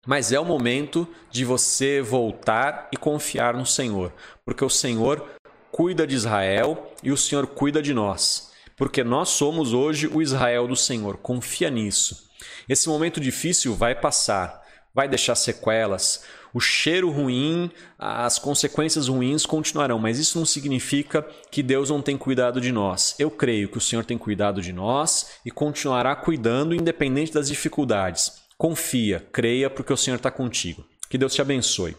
Mas 0.06 0.32
é 0.32 0.39
o 0.39 0.45
momento 0.45 1.08
de 1.30 1.43
você 1.43 2.01
voltar 2.01 2.88
e 2.93 2.97
confiar 2.97 3.53
no 3.53 3.65
Senhor, 3.65 4.13
porque 4.45 4.63
o 4.63 4.69
Senhor 4.69 5.27
cuida 5.71 6.08
de 6.08 6.15
Israel 6.15 6.93
e 7.03 7.12
o 7.12 7.17
Senhor 7.17 7.45
cuida 7.47 7.82
de 7.82 7.93
nós, 7.93 8.51
porque 8.77 9.03
nós 9.03 9.30
somos 9.30 9.73
hoje 9.73 10.08
o 10.08 10.21
Israel 10.21 10.67
do 10.67 10.75
Senhor. 10.75 11.17
Confia 11.17 11.69
nisso. 11.69 12.30
Esse 12.69 12.88
momento 12.88 13.19
difícil 13.19 13.75
vai 13.75 13.95
passar, 13.95 14.62
vai 14.93 15.08
deixar 15.08 15.36
sequelas. 15.36 16.23
O 16.57 16.59
cheiro 16.59 17.11
ruim, 17.11 17.69
as 17.99 18.39
consequências 18.39 19.07
ruins 19.07 19.45
continuarão, 19.45 19.99
mas 19.99 20.17
isso 20.17 20.39
não 20.39 20.45
significa 20.45 21.21
que 21.51 21.61
Deus 21.61 21.91
não 21.91 22.01
tem 22.01 22.17
cuidado 22.17 22.59
de 22.59 22.71
nós. 22.71 23.15
Eu 23.19 23.29
creio 23.29 23.69
que 23.69 23.77
o 23.77 23.81
Senhor 23.81 24.03
tem 24.03 24.17
cuidado 24.17 24.59
de 24.59 24.73
nós 24.73 25.39
e 25.45 25.51
continuará 25.51 26.15
cuidando, 26.15 26.73
independente 26.73 27.31
das 27.31 27.47
dificuldades. 27.47 28.41
Confia, 28.57 29.19
creia, 29.31 29.69
porque 29.69 29.93
o 29.93 29.97
Senhor 29.97 30.15
está 30.15 30.31
contigo. 30.31 30.83
Que 31.07 31.15
Deus 31.15 31.31
te 31.31 31.43
abençoe. 31.43 31.95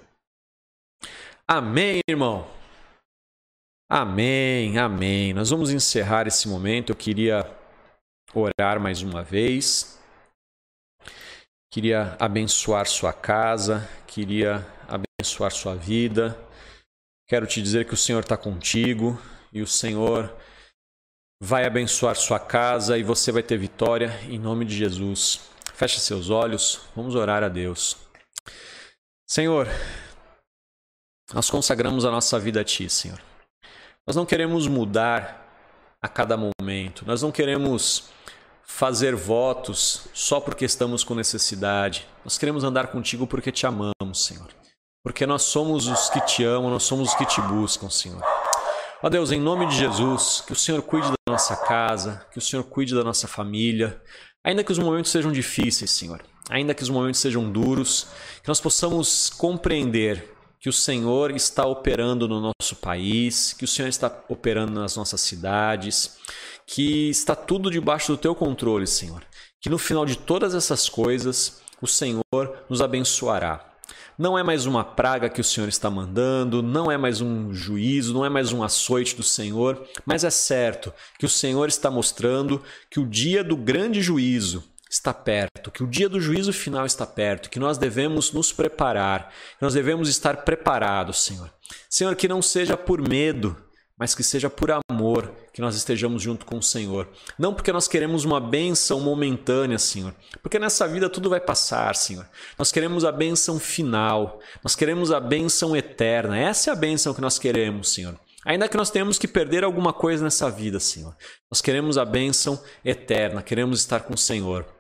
Amém, 1.46 2.00
irmão. 2.10 2.44
Amém, 3.88 4.76
amém. 4.76 5.32
Nós 5.32 5.50
vamos 5.50 5.70
encerrar 5.70 6.26
esse 6.26 6.48
momento. 6.48 6.90
Eu 6.90 6.96
queria 6.96 7.48
orar 8.34 8.80
mais 8.80 9.02
uma 9.02 9.22
vez. 9.22 9.97
Queria 11.70 12.16
abençoar 12.18 12.87
sua 12.87 13.12
casa, 13.12 13.87
queria 14.07 14.66
abençoar 14.88 15.50
sua 15.50 15.74
vida. 15.74 16.38
Quero 17.26 17.46
te 17.46 17.61
dizer 17.61 17.87
que 17.87 17.92
o 17.92 17.96
Senhor 17.96 18.20
está 18.20 18.38
contigo 18.38 19.20
e 19.52 19.61
o 19.61 19.66
Senhor 19.66 20.35
vai 21.40 21.66
abençoar 21.66 22.16
sua 22.16 22.40
casa 22.40 22.96
e 22.96 23.02
você 23.02 23.31
vai 23.31 23.42
ter 23.42 23.59
vitória 23.59 24.18
em 24.24 24.38
nome 24.38 24.64
de 24.64 24.74
Jesus. 24.74 25.40
Feche 25.74 26.00
seus 26.00 26.31
olhos, 26.31 26.81
vamos 26.96 27.14
orar 27.14 27.44
a 27.44 27.48
Deus. 27.48 27.98
Senhor, 29.28 29.68
nós 31.35 31.50
consagramos 31.50 32.07
a 32.07 32.11
nossa 32.11 32.38
vida 32.38 32.62
a 32.62 32.64
Ti, 32.64 32.88
Senhor. 32.88 33.20
Nós 34.07 34.16
não 34.16 34.24
queremos 34.24 34.66
mudar 34.66 35.46
a 36.00 36.09
cada 36.09 36.35
momento. 36.35 37.04
Nós 37.07 37.20
não 37.20 37.31
queremos 37.31 38.09
fazer 38.68 39.16
votos 39.16 40.02
só 40.12 40.38
porque 40.38 40.64
estamos 40.64 41.02
com 41.02 41.14
necessidade. 41.14 42.07
Nós 42.24 42.38
queremos 42.38 42.62
andar 42.62 42.88
contigo 42.88 43.26
porque 43.26 43.50
te 43.50 43.66
amamos, 43.66 44.24
Senhor. 44.24 44.48
Porque 45.02 45.26
nós 45.26 45.42
somos 45.42 45.88
os 45.88 46.11
que 46.11 46.20
te 46.20 46.44
amam, 46.44 46.70
nós 46.70 46.83
somos 46.83 47.09
os 47.09 47.14
que 47.14 47.24
te 47.24 47.40
buscam, 47.40 47.88
Senhor. 47.88 48.22
Ó 49.02 49.09
Deus, 49.09 49.33
em 49.33 49.40
nome 49.40 49.66
de 49.66 49.76
Jesus, 49.76 50.42
que 50.46 50.52
o 50.52 50.57
Senhor 50.57 50.83
cuide 50.83 51.09
da 51.09 51.33
nossa 51.33 51.57
casa, 51.57 52.26
que 52.31 52.38
o 52.38 52.42
Senhor 52.42 52.62
cuide 52.64 52.94
da 52.94 53.02
nossa 53.02 53.26
família, 53.26 54.00
ainda 54.44 54.62
que 54.62 54.72
os 54.72 54.78
momentos 54.78 55.11
sejam 55.11 55.33
difíceis, 55.33 55.90
Senhor, 55.90 56.22
ainda 56.50 56.74
que 56.74 56.83
os 56.83 56.90
momentos 56.90 57.20
sejam 57.20 57.50
duros, 57.50 58.09
que 58.42 58.48
nós 58.48 58.61
possamos 58.61 59.31
compreender 59.31 60.38
que 60.60 60.68
o 60.68 60.72
Senhor 60.72 61.30
está 61.30 61.66
operando 61.66 62.26
no 62.26 62.40
nosso 62.40 62.76
país, 62.76 63.52
que 63.52 63.64
o 63.64 63.68
Senhor 63.68 63.88
está 63.88 64.12
operando 64.28 64.72
nas 64.72 64.96
nossas 64.96 65.20
cidades, 65.20 66.16
que 66.66 67.08
está 67.08 67.34
tudo 67.34 67.70
debaixo 67.70 68.12
do 68.12 68.18
teu 68.18 68.34
controle, 68.34 68.86
Senhor. 68.86 69.22
Que 69.60 69.70
no 69.70 69.78
final 69.78 70.04
de 70.04 70.16
todas 70.16 70.54
essas 70.54 70.88
coisas, 70.88 71.60
o 71.80 71.86
Senhor 71.86 72.64
nos 72.68 72.82
abençoará. 72.82 73.64
Não 74.18 74.36
é 74.36 74.42
mais 74.42 74.66
uma 74.66 74.82
praga 74.82 75.28
que 75.30 75.40
o 75.40 75.44
Senhor 75.44 75.68
está 75.68 75.88
mandando, 75.88 76.60
não 76.60 76.90
é 76.90 76.98
mais 76.98 77.20
um 77.20 77.54
juízo, 77.54 78.12
não 78.12 78.24
é 78.24 78.28
mais 78.28 78.52
um 78.52 78.64
açoite 78.64 79.14
do 79.14 79.22
Senhor, 79.22 79.86
mas 80.04 80.24
é 80.24 80.30
certo 80.30 80.92
que 81.20 81.24
o 81.24 81.28
Senhor 81.28 81.68
está 81.68 81.88
mostrando 81.88 82.60
que 82.90 82.98
o 82.98 83.06
dia 83.06 83.44
do 83.44 83.56
grande 83.56 84.02
juízo 84.02 84.64
está 84.98 85.14
perto, 85.14 85.70
que 85.70 85.82
o 85.82 85.87
dia 85.87 86.08
do 86.08 86.20
juízo 86.20 86.52
final 86.52 86.84
está 86.84 87.06
perto, 87.06 87.48
que 87.48 87.61
nós 87.61 87.78
devemos 87.78 88.32
nos 88.32 88.52
preparar, 88.52 89.32
que 89.58 89.62
nós 89.62 89.74
devemos 89.74 90.08
estar 90.08 90.38
preparados, 90.38 91.22
Senhor. 91.22 91.50
Senhor, 91.88 92.14
que 92.16 92.28
não 92.28 92.42
seja 92.42 92.76
por 92.76 93.00
medo, 93.00 93.56
mas 93.96 94.14
que 94.14 94.22
seja 94.22 94.50
por 94.50 94.70
amor 94.90 95.32
que 95.52 95.61
nós 95.61 95.74
estejamos 95.76 96.22
junto 96.22 96.44
com 96.44 96.58
o 96.58 96.62
Senhor. 96.62 97.08
Não 97.38 97.54
porque 97.54 97.72
nós 97.72 97.88
queremos 97.88 98.24
uma 98.24 98.40
benção 98.40 99.00
momentânea, 99.00 99.78
Senhor, 99.78 100.14
porque 100.42 100.58
nessa 100.58 100.87
vida 100.87 101.08
tudo 101.08 101.30
vai 101.30 101.40
passar, 101.40 101.94
Senhor. 101.94 102.28
Nós 102.58 102.70
queremos 102.70 103.04
a 103.04 103.12
benção 103.12 103.58
final, 103.58 104.40
nós 104.62 104.74
queremos 104.76 105.12
a 105.12 105.20
benção 105.20 105.76
eterna. 105.76 106.38
Essa 106.38 106.70
é 106.70 106.72
a 106.72 106.76
benção 106.76 107.14
que 107.14 107.20
nós 107.20 107.38
queremos, 107.38 107.92
Senhor. 107.92 108.18
Ainda 108.44 108.68
que 108.68 108.76
nós 108.76 108.90
tenhamos 108.90 109.18
que 109.18 109.28
perder 109.28 109.62
alguma 109.64 109.92
coisa 109.92 110.24
nessa 110.24 110.50
vida, 110.50 110.80
Senhor. 110.80 111.14
Nós 111.50 111.61
queremos 111.61 111.98
a 111.98 112.04
bênção 112.04 112.62
eterna, 112.84 113.42
queremos 113.42 113.80
estar 113.80 114.00
com 114.00 114.14
o 114.14 114.18
Senhor. 114.18 114.77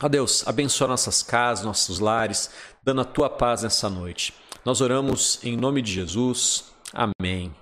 Ó 0.00 0.08
Deus, 0.08 0.46
abençoa 0.46 0.88
nossas 0.88 1.22
casas, 1.22 1.64
nossos 1.64 1.98
lares, 1.98 2.50
dando 2.82 3.02
a 3.02 3.04
tua 3.04 3.30
paz 3.30 3.62
nessa 3.62 3.88
noite. 3.88 4.34
Nós 4.64 4.80
oramos 4.80 5.38
em 5.44 5.56
nome 5.56 5.82
de 5.82 5.92
Jesus. 5.92 6.72
Amém. 6.92 7.54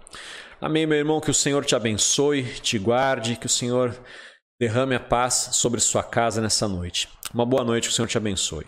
Amém, 0.60 0.86
meu 0.86 0.98
irmão. 0.98 1.20
Que 1.20 1.30
o 1.30 1.34
Senhor 1.34 1.64
te 1.64 1.74
abençoe, 1.74 2.44
te 2.60 2.78
guarde, 2.78 3.36
que 3.36 3.46
o 3.46 3.50
Senhor 3.50 3.98
derrame 4.60 4.94
a 4.94 5.00
paz 5.00 5.50
sobre 5.52 5.80
sua 5.80 6.02
casa 6.02 6.40
nessa 6.40 6.68
noite. 6.68 7.08
Uma 7.32 7.46
boa 7.46 7.64
noite, 7.64 7.88
que 7.88 7.92
o 7.92 7.96
Senhor 7.96 8.08
te 8.08 8.18
abençoe. 8.18 8.66